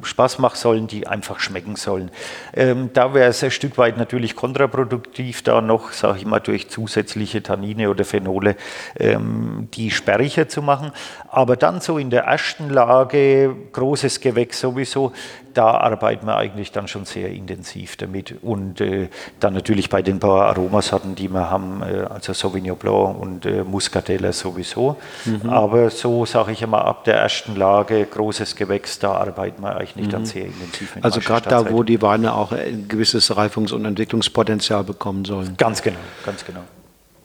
[0.02, 2.10] Spaß machen sollen, die einfach schmecken sollen.
[2.54, 6.70] Ähm, da wäre es ein Stück weit natürlich kontraproduktiv, da noch, sage ich mal, durch
[6.70, 8.56] zusätzliche Tannine oder Phenole
[8.98, 10.92] ähm, die sperriger zu machen.
[11.28, 15.12] Aber dann so in der ersten Lage, großes Gewächs sowieso,
[15.54, 18.36] da arbeiten wir eigentlich dann schon sehr intensiv damit.
[18.42, 19.08] Und äh,
[19.40, 23.64] dann natürlich bei den paar Aromasorten, die wir haben, äh, also Sauvignon Blanc und äh,
[23.64, 24.96] Muscatella sowieso.
[25.24, 25.50] Mhm.
[25.50, 30.06] Aber so sage ich immer, ab der ersten Lage, großes Gewächs, da arbeiten wir eigentlich
[30.06, 30.10] mhm.
[30.10, 31.04] dann sehr intensiv mit.
[31.04, 35.56] Also gerade da, wo die Weine auch ein gewisses Reifungs- und Entwicklungspotenzial bekommen sollen.
[35.56, 36.60] Ganz genau, ganz genau.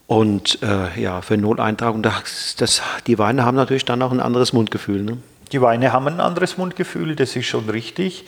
[0.07, 4.53] Und äh, ja, für Noteintragung, das, das, die Weine haben natürlich dann auch ein anderes
[4.53, 5.01] Mundgefühl.
[5.01, 5.17] Ne?
[5.51, 8.25] Die Weine haben ein anderes Mundgefühl, das ist schon richtig.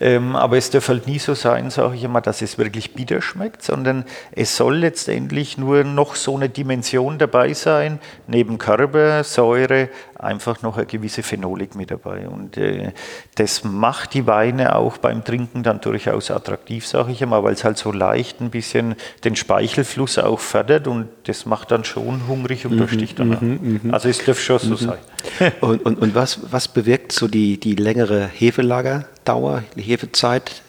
[0.00, 3.22] Ähm, aber es darf halt nie so sein, sage ich immer, dass es wirklich bitter
[3.22, 9.88] schmeckt, sondern es soll letztendlich nur noch so eine Dimension dabei sein, neben Körper, Säure,
[10.18, 12.28] einfach noch eine gewisse Phenolik mit dabei.
[12.28, 12.92] Und äh,
[13.36, 17.64] das macht die Weine auch beim Trinken dann durchaus attraktiv, sage ich immer, weil es
[17.64, 22.66] halt so leicht ein bisschen den Speichelfluss auch fördert und das macht dann schon hungrig
[22.66, 23.40] und durstig mhm, danach.
[23.40, 24.98] Mhm, mhm, also es darf schon so sein.
[25.60, 30.62] Und, und, und was, was bewirkt so die, die längere Hefelagerdauer, die Hefezeit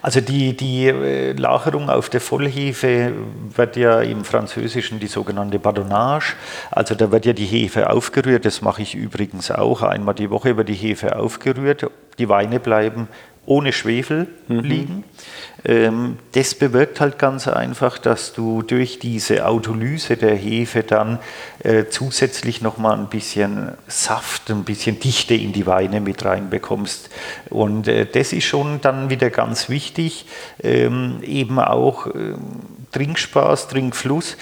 [0.00, 3.12] also die, die äh, Lagerung auf der Vollhefe
[3.54, 6.34] wird ja im Französischen die sogenannte Badonnage.
[6.70, 8.44] Also da wird ja die Hefe aufgerührt.
[8.44, 9.82] Das mache ich übrigens auch.
[9.82, 11.90] Einmal die Woche wird die Hefe aufgerührt.
[12.18, 13.08] Die Weine bleiben
[13.48, 14.60] ohne Schwefel mhm.
[14.60, 15.04] liegen.
[15.64, 21.18] Ähm, das bewirkt halt ganz einfach, dass du durch diese Autolyse der Hefe dann
[21.64, 27.08] äh, zusätzlich nochmal ein bisschen Saft, ein bisschen Dichte in die Weine mit reinbekommst.
[27.48, 30.26] Und äh, das ist schon dann wieder ganz wichtig,
[30.62, 32.38] ähm, eben auch ähm,
[32.92, 34.38] Trinkspaß, Trinkfluss.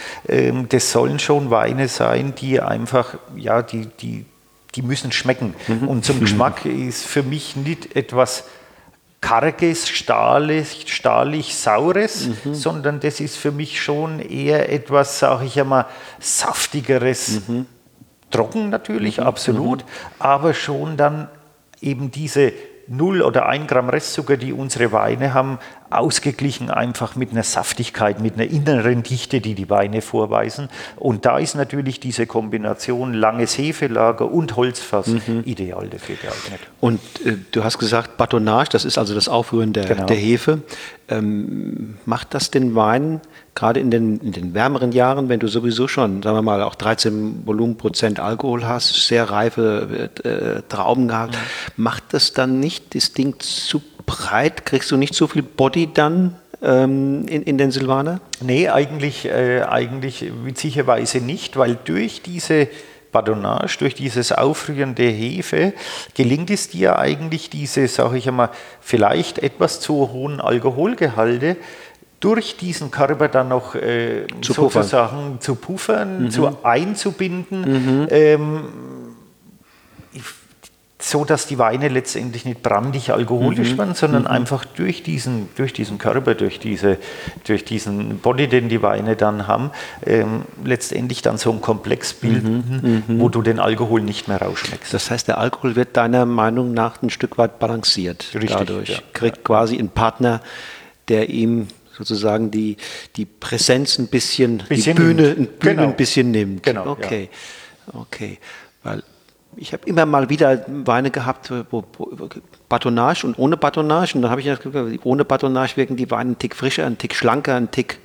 [0.69, 4.25] das sollen schon Weine sein, die einfach, ja, die, die,
[4.77, 5.55] die müssen schmecken.
[5.67, 5.89] Mhm.
[5.89, 8.45] Und zum Geschmack ist für mich nicht etwas
[9.21, 12.55] karges, stahlig, stahlig saures, mhm.
[12.55, 15.87] sondern das ist für mich schon eher etwas, sage ich einmal,
[16.21, 17.49] saftigeres.
[17.49, 17.67] Mhm.
[18.31, 19.25] Trocken natürlich, mhm.
[19.25, 19.89] absolut, mhm.
[20.19, 21.29] aber schon dann
[21.81, 22.53] eben diese
[22.89, 25.59] 0 oder 1 Gramm Restzucker, die unsere Weine haben,
[25.91, 30.69] ausgeglichen einfach mit einer Saftigkeit, mit einer inneren Dichte, die die Weine vorweisen.
[30.97, 35.43] Und da ist natürlich diese Kombination langes Hefelager und Holzfass mhm.
[35.45, 36.61] ideal dafür geeignet.
[36.81, 40.07] Und äh, du hast gesagt, Batonnage, das ist also das Aufrühren der, genau.
[40.07, 40.63] der Hefe.
[41.09, 43.21] Ähm, macht das den Wein
[43.57, 46.77] gerade in den, in den wärmeren Jahren, wenn du sowieso schon, sagen wir mal, auch
[46.77, 51.83] 13 Volumenprozent Alkohol hast, sehr reife äh, Trauben gehabt, mhm.
[51.83, 54.65] macht das dann nicht das Ding zu breit?
[54.65, 58.21] Kriegst du nicht so viel Body dann ähm, in, in den Silvaner?
[58.41, 62.69] Nee, eigentlich, äh, eigentlich witzigerweise nicht, weil durch diese
[63.13, 65.73] Badonnage, durch dieses Aufrühren der Hefe,
[66.15, 68.51] gelingt es dir eigentlich diese, sage ich einmal,
[68.81, 71.57] vielleicht etwas zu hohen Alkoholgehalte
[72.21, 75.41] durch diesen Körper dann noch äh, zu sozusagen puffern.
[75.41, 76.31] zu puffern, mhm.
[76.31, 77.61] zu einzubinden.
[78.03, 78.09] Mhm.
[78.11, 78.65] Ähm,
[80.99, 83.79] so dass die Weine letztendlich nicht brandig alkoholisch mhm.
[83.79, 84.29] werden, sondern mhm.
[84.29, 86.97] einfach durch diesen, durch diesen Körper, durch, diese,
[87.45, 89.73] durch diesen Body, den die Weine dann haben,
[90.07, 93.15] ähm, letztendlich dann so ein Komplex bilden, mhm.
[93.15, 93.21] mhm.
[93.21, 94.93] wo du den Alkohol nicht mehr rausschmeckst.
[94.95, 98.31] Das heißt, der Alkohol wird deiner Meinung nach ein Stück weit balanciert.
[98.33, 98.89] Richtig, dadurch.
[98.89, 98.99] Ja.
[99.13, 100.41] Kriegt quasi einen Partner,
[101.09, 102.79] der ihm sozusagen die,
[103.17, 105.83] die Präsenz ein bisschen, bisschen die Bühne, Bühne genau.
[105.83, 106.63] ein bisschen nimmt.
[106.63, 106.87] Genau.
[106.87, 107.29] Okay.
[107.87, 108.01] Ja.
[108.01, 108.39] Okay.
[108.83, 109.03] Weil
[109.57, 112.29] ich habe immer mal wieder Weine gehabt, wo, wo
[112.69, 114.15] Batonnage und ohne Batonnage.
[114.15, 116.99] Und dann habe ich das Gefühl, ohne Batonnage wirken die Weine einen Tick frischer, einen
[116.99, 117.99] Tick schlanker, einen Tick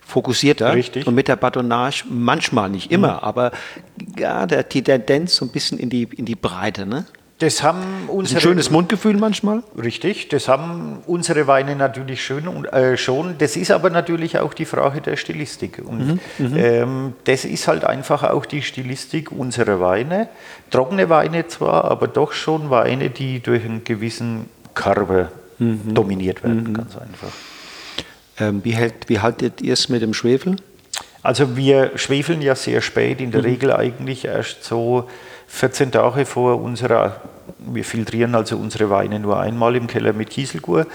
[0.00, 0.74] fokussierter.
[0.74, 1.06] Richtig.
[1.06, 3.18] Und mit der Batonnage manchmal, nicht immer, mhm.
[3.20, 3.52] aber
[4.18, 6.86] ja, der, die Tendenz so ein bisschen in die, in die Breite.
[6.86, 7.06] Ne?
[7.38, 9.62] Das haben unsere, ein schönes Mundgefühl manchmal.
[9.80, 13.36] Richtig, das haben unsere Weine natürlich schön und, äh, schon.
[13.38, 15.80] Das ist aber natürlich auch die Frage der Stilistik.
[15.84, 20.28] Und mhm, mhm, ähm, das ist halt einfach auch die Stilistik unserer Weine.
[20.70, 25.30] Trockene Weine zwar, aber doch schon Weine, die durch einen gewissen Körper
[25.60, 25.94] mhm.
[25.94, 26.74] dominiert werden, mhm.
[26.74, 27.32] ganz einfach.
[28.40, 30.56] Ähm, wie, hält, wie haltet ihr es mit dem Schwefel?
[31.22, 33.46] Also wir schwefeln ja sehr spät, in der mhm.
[33.46, 35.08] Regel eigentlich erst so
[35.48, 37.20] 14 Tage vor unserer,
[37.58, 40.86] wir filtrieren also unsere Weine nur einmal im Keller mit Kieselgur.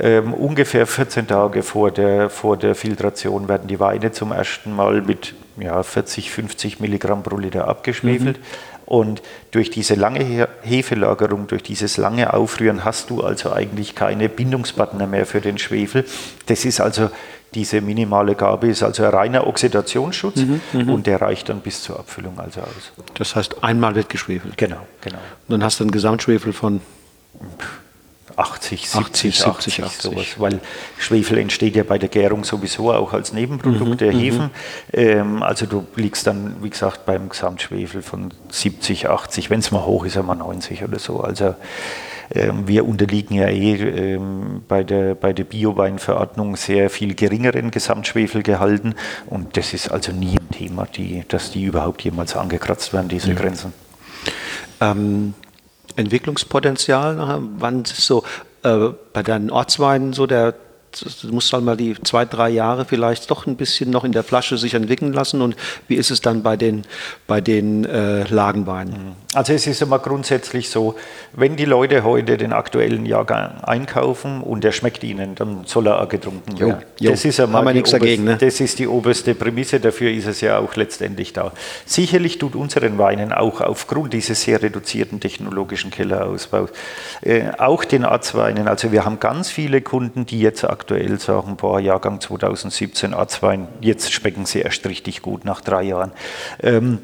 [0.00, 5.02] Ähm, ungefähr 14 Tage vor der, vor der Filtration werden die Weine zum ersten Mal
[5.02, 8.38] mit ja, 40, 50 Milligramm pro Liter abgeschwefelt.
[8.38, 8.42] Mhm.
[8.88, 9.20] Und
[9.50, 15.26] durch diese lange Hefelagerung, durch dieses lange Aufrühren hast du also eigentlich keine Bindungspartner mehr
[15.26, 16.06] für den Schwefel.
[16.46, 17.10] Das ist also
[17.52, 21.82] diese minimale Gabe ist also ein reiner Oxidationsschutz mhm, mhm, und der reicht dann bis
[21.82, 22.92] zur Abfüllung also aus.
[23.12, 24.56] Das heißt, einmal wird geschwefelt.
[24.56, 25.18] Genau, genau.
[25.18, 26.80] Und dann hast du einen Gesamtschwefel von
[28.38, 30.60] 80, 70, 80, 80, 80, sowas, weil
[30.96, 34.18] Schwefel entsteht ja bei der Gärung sowieso auch als Nebenprodukt mhm, der mhm.
[34.18, 34.50] Hefen.
[34.92, 39.84] Ähm, also du liegst dann, wie gesagt, beim Gesamtschwefel von 70, 80, wenn es mal
[39.84, 41.20] hoch ist, einmal 90 oder so.
[41.20, 41.56] Also
[42.30, 48.94] ähm, wir unterliegen ja eh ähm, bei der, bei der Bioweinverordnung sehr viel geringeren Gesamtschwefelgehalten
[49.26, 53.30] und das ist also nie ein Thema, die, dass die überhaupt jemals angekratzt werden, diese
[53.30, 53.34] ja.
[53.34, 53.72] Grenzen.
[54.80, 55.34] Ähm,
[55.98, 58.24] Entwicklungspotenzial, wann ist so
[58.62, 60.54] äh, bei deinen Ortsweinen so der
[61.00, 64.22] du musst halt mal die zwei, drei Jahre vielleicht doch ein bisschen noch in der
[64.22, 65.42] Flasche sich entwickeln lassen.
[65.42, 66.84] Und wie ist es dann bei den,
[67.26, 68.92] bei den äh, Lagenweinen?
[68.92, 69.12] Mhm.
[69.34, 70.96] Also es ist immer grundsätzlich so,
[71.32, 76.00] wenn die Leute heute den aktuellen Jahrgang einkaufen und der schmeckt ihnen, dann soll er
[76.02, 76.82] auch getrunken werden.
[76.98, 78.24] Jo, das ist ja mal nichts dagegen.
[78.24, 78.36] Ne?
[78.40, 81.52] Das ist die oberste Prämisse, dafür ist es ja auch letztendlich da.
[81.84, 86.70] Sicherlich tut unseren Weinen auch aufgrund dieses sehr reduzierten technologischen Kellerausbaus,
[87.22, 90.87] äh, auch den Arztweinen, also wir haben ganz viele Kunden, die jetzt aktuell
[91.18, 96.12] sagen, boah, Jahrgang 2017 Arztwein, jetzt schmecken sie erst richtig gut nach drei Jahren.
[96.62, 97.00] Ähm,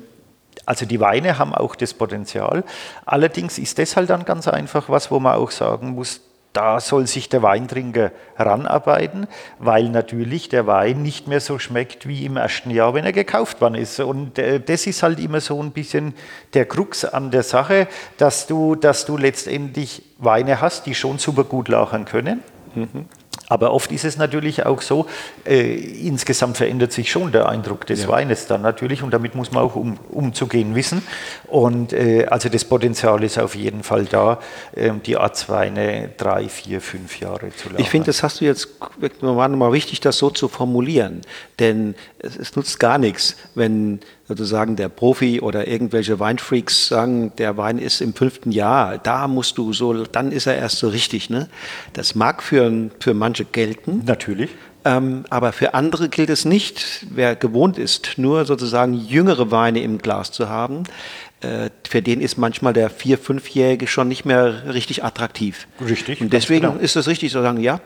[0.66, 2.64] also die Weine haben auch das Potenzial.
[3.04, 6.20] Allerdings ist das halt dann ganz einfach was, wo man auch sagen muss,
[6.54, 9.26] da soll sich der Weintrinker ranarbeiten,
[9.58, 13.60] weil natürlich der Wein nicht mehr so schmeckt wie im ersten Jahr, wenn er gekauft
[13.60, 13.98] worden ist.
[13.98, 16.14] Und äh, das ist halt immer so ein bisschen
[16.54, 21.42] der Krux an der Sache, dass du, dass du letztendlich Weine hast, die schon super
[21.42, 22.40] gut lagern können.
[22.76, 23.06] Mhm.
[23.54, 25.06] Aber oft ist es natürlich auch so,
[25.46, 28.08] äh, insgesamt verändert sich schon der Eindruck des ja.
[28.08, 31.02] Weines dann natürlich und damit muss man auch um, umzugehen wissen.
[31.46, 34.40] Und äh, also das Potenzial ist auf jeden Fall da,
[34.74, 37.80] äh, die Arztweine drei, vier, fünf Jahre zu lagern.
[37.80, 38.70] Ich finde, das hast du jetzt,
[39.20, 41.20] war nochmal wichtig, das so zu formulieren,
[41.60, 47.56] denn es, es nutzt gar nichts, wenn sozusagen der Profi oder irgendwelche Weinfreaks sagen, der
[47.56, 51.30] Wein ist im fünften Jahr, da musst du so, dann ist er erst so richtig.
[51.30, 51.48] Ne?
[51.92, 54.02] Das mag für, für manche gelten.
[54.06, 54.50] Natürlich.
[54.86, 57.06] Ähm, aber für andere gilt es nicht.
[57.10, 60.84] Wer gewohnt ist, nur sozusagen jüngere Weine im Glas zu haben,
[61.40, 65.66] äh, für den ist manchmal der vier-, fünfjährige schon nicht mehr richtig attraktiv.
[65.86, 66.20] Richtig.
[66.20, 66.76] Und deswegen genau.
[66.76, 67.80] ist es richtig zu sagen, ja,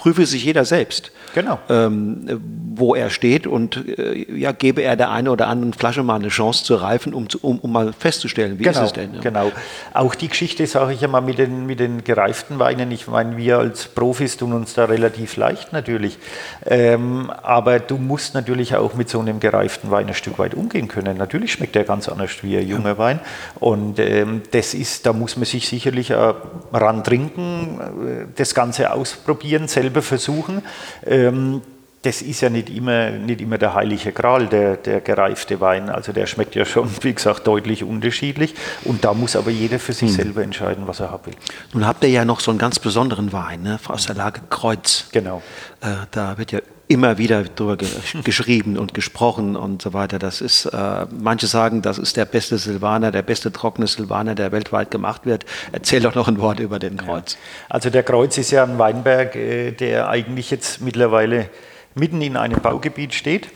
[0.00, 1.58] prüfe sich jeder selbst, genau.
[1.68, 2.40] ähm,
[2.74, 6.28] wo er steht und äh, ja, gebe er der einen oder anderen Flasche mal eine
[6.28, 9.12] Chance zu reifen, um, um, um mal festzustellen, wie genau, ist es denn.
[9.16, 9.20] Ja.
[9.20, 9.52] Genau.
[9.92, 12.90] Auch die Geschichte sage ich ja mal mit den, mit den gereiften Weinen.
[12.92, 16.16] Ich meine, wir als Profis tun uns da relativ leicht natürlich.
[16.64, 20.88] Ähm, aber du musst natürlich auch mit so einem gereiften Wein ein Stück weit umgehen
[20.88, 21.18] können.
[21.18, 22.98] Natürlich schmeckt der ganz anders wie ein junger ja.
[22.98, 23.20] Wein.
[23.58, 26.32] Und ähm, das ist, da muss man sich sicherlich äh,
[26.72, 30.62] ran trinken, äh, das Ganze ausprobieren, selber selber versuchen.
[31.06, 31.62] Ähm,
[32.02, 35.90] das ist ja nicht immer, nicht immer der heilige Gral, der, der gereifte Wein.
[35.90, 38.54] Also der schmeckt ja schon, wie gesagt, deutlich unterschiedlich.
[38.84, 40.16] Und da muss aber jeder für sich hm.
[40.16, 41.34] selber entscheiden, was er haben will.
[41.74, 43.78] Nun habt ihr ja noch so einen ganz besonderen Wein ne?
[43.86, 45.08] aus der Lage Kreuz.
[45.12, 45.42] Genau.
[45.82, 46.60] Äh, da wird ja
[46.90, 47.88] immer wieder darüber ge
[48.24, 50.18] geschrieben und gesprochen und so weiter.
[50.18, 54.50] Das ist, äh, manche sagen, das ist der beste Silvaner, der beste trockene Silvaner, der
[54.50, 55.46] weltweit gemacht wird.
[55.70, 57.34] Erzähl doch noch ein Wort über den Kreuz.
[57.34, 57.38] Ja.
[57.68, 61.48] Also der Kreuz ist ja ein Weinberg, äh, der eigentlich jetzt mittlerweile
[61.94, 63.48] mitten in einem Baugebiet steht.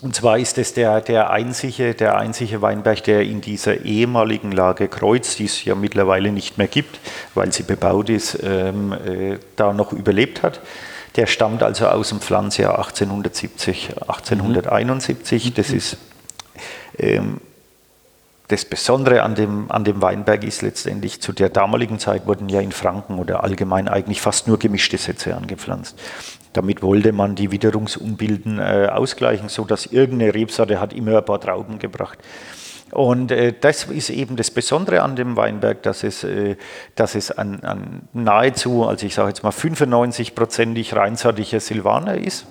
[0.00, 4.88] Und zwar ist es der, der, einzige, der einzige Weinberg, der in dieser ehemaligen Lage
[4.88, 6.98] Kreuz, die es ja mittlerweile nicht mehr gibt,
[7.34, 10.60] weil sie bebaut ist, ähm, äh, da noch überlebt hat.
[11.16, 15.44] Der stammt also aus dem Pflanzjahr 1870, 1871.
[15.44, 15.54] Mhm.
[15.54, 15.96] Das ist
[16.98, 17.40] ähm,
[18.52, 22.60] das Besondere an dem, an dem Weinberg ist letztendlich, zu der damaligen Zeit wurden ja
[22.60, 25.98] in Franken oder allgemein eigentlich fast nur gemischte Sätze angepflanzt.
[26.52, 31.78] Damit wollte man die Witterungsumbilden äh, ausgleichen, sodass irgendeine Rebsorte hat immer ein paar Trauben
[31.78, 32.18] gebracht.
[32.92, 36.56] Und äh, das ist eben das Besondere an dem Weinberg, dass es, äh,
[36.94, 42.46] dass es an, an nahezu, also ich sage jetzt mal 95-prozentig reinsortiger Silvaner ist,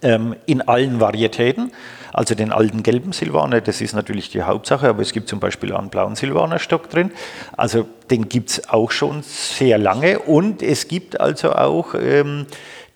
[0.00, 1.72] ähm, in allen Varietäten.
[2.12, 5.74] Also den alten gelben Silvaner, das ist natürlich die Hauptsache, aber es gibt zum Beispiel
[5.74, 7.10] einen blauen Silvanerstock drin.
[7.56, 11.94] Also den gibt es auch schon sehr lange und es gibt also auch...
[11.94, 12.46] Ähm,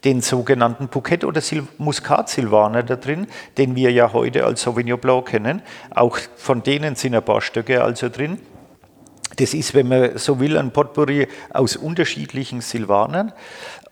[0.04, 3.26] den sogenannten Bouquet oder Sil Muscat Silvaner da drin,
[3.56, 5.62] den wir ja heute als Sauvignon Blanc kennen.
[5.94, 8.38] Auch von denen sind ein paar Stöcke also drin.
[9.36, 13.32] Das ist, wenn man so will, ein Potpourri aus unterschiedlichen Silvanern.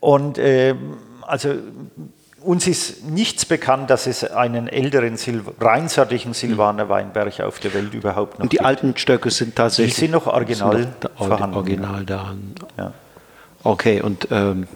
[0.00, 0.74] Und äh,
[1.22, 1.54] also
[2.42, 7.94] uns ist nichts bekannt, dass es einen älteren Sil reinsortigen Silvaner Weinberg auf der Welt
[7.94, 8.66] überhaupt noch Und die gibt.
[8.66, 9.94] alten Stöcke sind tatsächlich.
[9.94, 11.56] Die sind noch original sind noch vorhanden.
[11.56, 12.34] Original da.
[12.76, 12.92] Ja.
[13.62, 14.66] Okay, und ähm,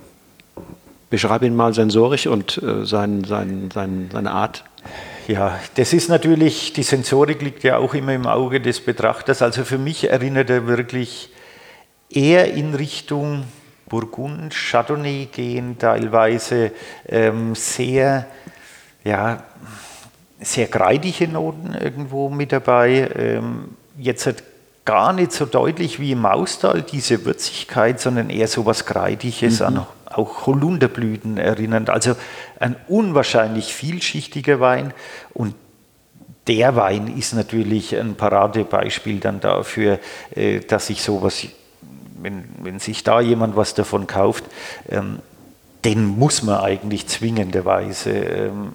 [1.14, 4.64] beschreib ihn mal sensorisch und äh, sein, sein, sein, seine Art.
[5.28, 9.40] Ja, das ist natürlich, die Sensorik liegt ja auch immer im Auge des Betrachters.
[9.40, 11.30] Also für mich erinnert er wirklich
[12.10, 13.44] eher in Richtung
[13.88, 16.72] Burgund, Chardonnay gehen, teilweise
[17.08, 18.26] ähm, sehr,
[19.04, 19.44] ja,
[20.40, 23.08] sehr kreidige Noten irgendwo mit dabei.
[23.16, 24.42] Ähm, jetzt hat
[24.84, 29.66] gar nicht so deutlich wie im Maustal diese Würzigkeit, sondern eher so was Kreidiges Mhm.
[29.66, 31.90] an auch Holunderblüten erinnernd.
[31.90, 32.14] Also
[32.60, 34.92] ein unwahrscheinlich vielschichtiger Wein
[35.32, 35.54] und
[36.46, 39.98] der Wein ist natürlich ein Paradebeispiel dann dafür,
[40.34, 41.46] äh, dass sich sowas,
[42.20, 44.44] wenn, wenn sich da jemand was davon kauft,
[44.90, 45.20] ähm,
[45.84, 48.72] den muss man eigentlich zwingenderweise ähm,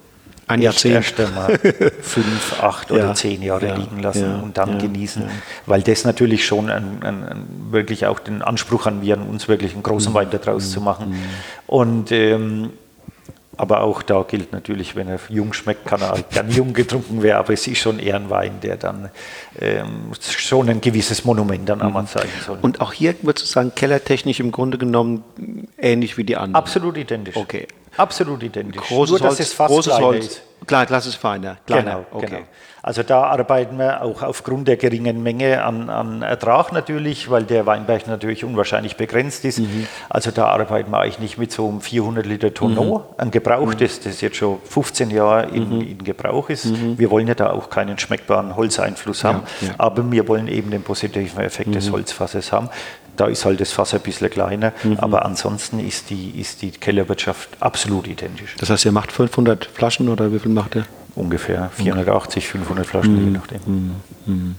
[0.50, 0.94] Ein Jahrzehnt.
[0.94, 1.58] erst einmal
[2.02, 5.28] fünf, acht Ja, oder zehn Jahre ja, liegen lassen ja, und dann ja, genießen, ja.
[5.66, 9.48] weil das natürlich schon ein, ein, ein, wirklich auch den Anspruch an wir, an uns
[9.48, 9.84] wirklich einen Mhm.
[9.84, 11.14] großen Wein daraus zu machen.
[11.66, 12.70] Und ähm,
[13.60, 17.40] aber auch da gilt natürlich, wenn er jung schmeckt, kann er gern jung getrunken werden,
[17.40, 19.10] aber es ist schon eher ein Wein, der dann
[19.60, 22.56] ähm, schon ein gewisses Monument dann einmal zeigen soll.
[22.56, 22.64] Mhm.
[22.64, 25.24] Und auch hier würdest du sagen, kellertechnisch im Grunde genommen
[25.76, 26.54] ähnlich wie die anderen.
[26.54, 27.36] Absolut identisch.
[27.36, 27.68] Okay.
[27.98, 28.80] Absolut identisch.
[28.80, 30.26] Großes Nur, dass Holz, es fast großes Holz.
[30.26, 30.42] ist.
[30.66, 31.56] Klar, Glas ist feiner.
[31.66, 31.82] Kleiner.
[31.82, 32.26] Genau, okay.
[32.26, 32.40] genau.
[32.82, 37.66] Also da arbeiten wir auch aufgrund der geringen Menge an, an Ertrag natürlich, weil der
[37.66, 39.58] Weinberg natürlich unwahrscheinlich begrenzt ist.
[39.58, 39.86] Mhm.
[40.08, 43.04] Also da arbeiten wir eigentlich nicht mit so einem 400 Liter Tonneau, Mhm.
[43.18, 46.68] ein gebrauchtes, das jetzt schon 15 Jahre in, in Gebrauch ist.
[46.98, 49.66] Wir wollen ja da auch keinen schmeckbaren Holzeinfluss haben, Mhm.
[49.66, 49.74] ja.
[49.76, 52.70] aber wir wollen eben den positiven Effekt des Holzfasses haben.
[53.20, 54.96] Da ist halt das Fass ein bisschen kleiner, Mhm.
[54.98, 58.54] aber ansonsten ist die, ist die Kellerwirtschaft absolut identisch.
[58.58, 60.86] Das heißt, ihr macht 500 Flaschen oder wie viel macht ihr?
[61.16, 63.24] Ungefähr 480, 500 Flaschen, Mhm.
[63.26, 64.54] je nachdem.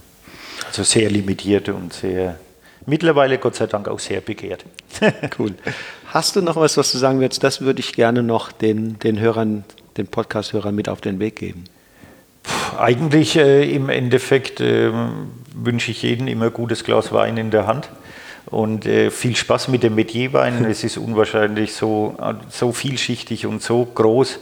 [0.68, 2.38] Also sehr limitiert und sehr,
[2.86, 4.64] mittlerweile Gott sei Dank auch sehr begehrt.
[5.38, 5.54] Cool.
[6.06, 7.42] Hast du noch was, was du sagen willst?
[7.42, 9.64] Das würde ich gerne noch den, den Hörern,
[9.96, 11.64] den Podcast-Hörern mit auf den Weg geben.
[12.78, 14.90] Eigentlich äh, im Endeffekt äh,
[15.54, 17.88] wünsche ich jedem immer ein gutes Glas Wein in der Hand
[18.52, 20.64] und äh, viel Spaß mit dem Metierwein.
[20.70, 22.16] es ist unwahrscheinlich so,
[22.48, 24.38] so vielschichtig und so groß,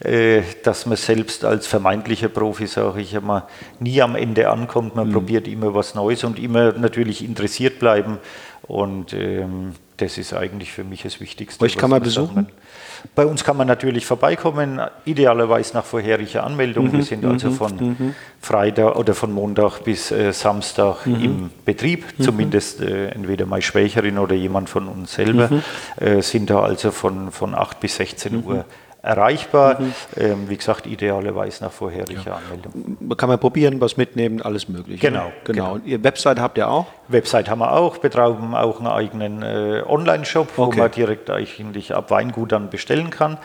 [0.00, 3.46] äh, dass man selbst als vermeintlicher Profi, sage ich immer,
[3.78, 4.96] nie am Ende ankommt.
[4.96, 8.18] Man probiert immer was Neues und immer natürlich interessiert bleiben.
[8.66, 11.64] Und ähm, das ist eigentlich für mich das Wichtigste.
[11.64, 12.34] Euch kann man besuchen?
[12.34, 12.46] kann.
[13.14, 16.86] Bei uns kann man natürlich vorbeikommen, idealerweise nach vorheriger Anmeldung.
[16.86, 21.24] Mhm, Wir sind also von Freitag oder von Montag bis äh, Samstag Mhm.
[21.24, 25.62] im Betrieb, zumindest äh, entweder meine Schwächerin oder jemand von uns selber, Mhm.
[26.04, 28.64] äh, sind da also von, von 8 bis 16 Uhr
[29.02, 29.80] erreichbar.
[29.80, 29.94] Mhm.
[30.16, 33.16] Ähm, wie gesagt, idealerweise nach vorheriger Anmeldung.
[33.16, 35.08] Kann man probieren, was mitnehmen, alles mögliche.
[35.08, 35.64] Genau, genau.
[35.64, 35.72] genau.
[35.74, 36.86] Und ihr Website habt ihr auch?
[37.08, 40.78] Website haben wir auch, betreiben auch einen eigenen äh, Online-Shop, wo Okay.
[40.78, 43.36] man direkt eigentlich ab Weingut dann bestellen kann.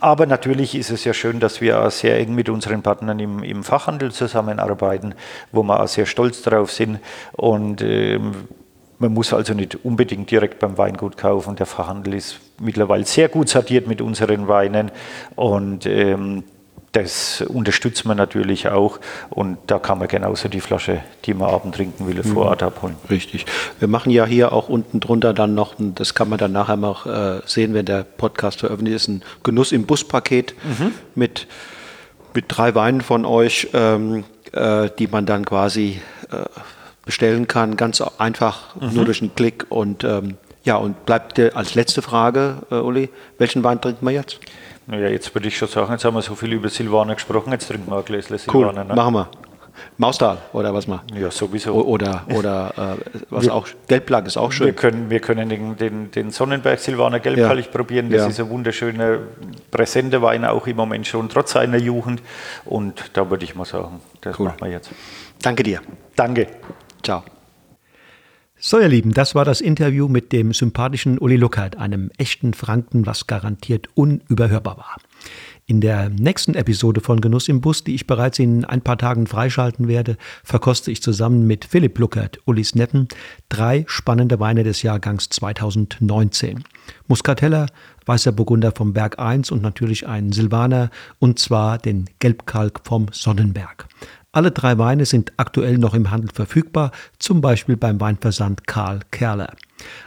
[0.00, 3.42] Aber natürlich ist es ja schön, dass wir auch sehr eng mit unseren Partnern im,
[3.42, 5.14] im Fachhandel zusammenarbeiten,
[5.50, 7.00] wo wir auch sehr stolz darauf sind.
[7.32, 8.32] Und ähm,
[9.02, 11.56] man muss also nicht unbedingt direkt beim Weingut kaufen.
[11.56, 14.92] Der Fachhandel ist mittlerweile sehr gut sortiert mit unseren Weinen
[15.34, 16.44] und ähm,
[16.92, 19.00] das unterstützt man natürlich auch
[19.30, 22.96] und da kann man genauso die Flasche, die man abend trinken will, vor Ort abholen.
[23.10, 23.46] Richtig.
[23.78, 27.06] Wir machen ja hier auch unten drunter dann noch, das kann man dann nachher noch
[27.06, 30.54] äh, sehen, wenn der Podcast veröffentlicht ist, ein Genuss im Buspaket
[31.14, 31.48] mit,
[32.34, 36.00] mit drei Weinen von euch, ähm, äh, die man dann quasi
[36.30, 36.44] äh,
[37.04, 37.76] bestellen kann.
[37.76, 39.66] Ganz einfach, nur durch einen Klick.
[39.68, 44.12] Und ähm, ja, und bleibt dir als letzte Frage, äh, Uli, welchen Wein trinken wir
[44.12, 44.38] jetzt?
[44.86, 47.68] Naja, jetzt würde ich schon sagen, jetzt haben wir so viel über Silvaner gesprochen, jetzt
[47.68, 48.84] trinken wir ein Gläschen Cool, Silvaner.
[48.84, 48.94] ne?
[48.94, 49.28] machen wir.
[49.96, 51.00] Maustal oder was mal?
[51.18, 51.72] Ja, sowieso.
[51.74, 54.76] O- Oder, oder äh, was auch, Gelblack ist auch Wir schön.
[54.76, 57.72] können, wir können den, den, den Sonnenberg Silvaner Gelbkallig Ja.
[57.72, 58.10] probieren.
[58.10, 58.26] Das Ja.
[58.28, 59.18] ist ein wunderschöner,
[59.70, 62.22] präsenter Wein, auch im Moment schon, trotz seiner Jugend.
[62.66, 64.46] Und da würde ich mal sagen, das Cool.
[64.48, 64.90] machen wir jetzt.
[65.40, 65.80] Danke dir.
[66.16, 66.46] Danke.
[67.02, 67.24] Ciao.
[68.64, 73.06] So, ihr Lieben, das war das Interview mit dem sympathischen Uli Luckert, einem echten Franken,
[73.06, 74.96] was garantiert unüberhörbar war.
[75.66, 79.26] In der nächsten Episode von Genuss im Bus, die ich bereits in ein paar Tagen
[79.26, 83.08] freischalten werde, verkoste ich zusammen mit Philipp Luckert, Ulis Neffen,
[83.48, 86.62] drei spannende Weine des Jahrgangs 2019.
[87.08, 87.66] Muscatella,
[88.06, 93.88] Weißer Burgunder vom Berg 1 und natürlich einen Silvaner, und zwar den Gelbkalk vom Sonnenberg.
[94.34, 99.52] Alle drei Weine sind aktuell noch im Handel verfügbar, zum Beispiel beim Weinversand Karl Kerler.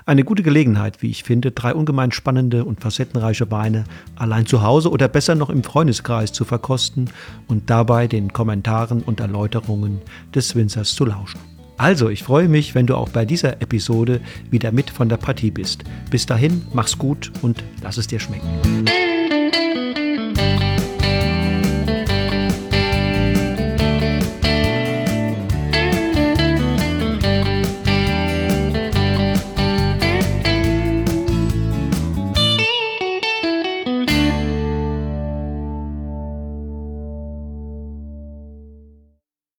[0.07, 3.84] Eine gute Gelegenheit, wie ich finde, drei ungemein spannende und facettenreiche Weine
[4.15, 7.11] allein zu Hause oder besser noch im Freundeskreis zu verkosten
[7.47, 10.02] und dabei den Kommentaren und Erläuterungen
[10.34, 11.39] des Winzers zu lauschen.
[11.77, 15.52] Also, ich freue mich, wenn du auch bei dieser Episode wieder mit von der Partie
[15.52, 15.84] bist.
[16.10, 18.85] Bis dahin, mach's gut und lass es dir schmecken.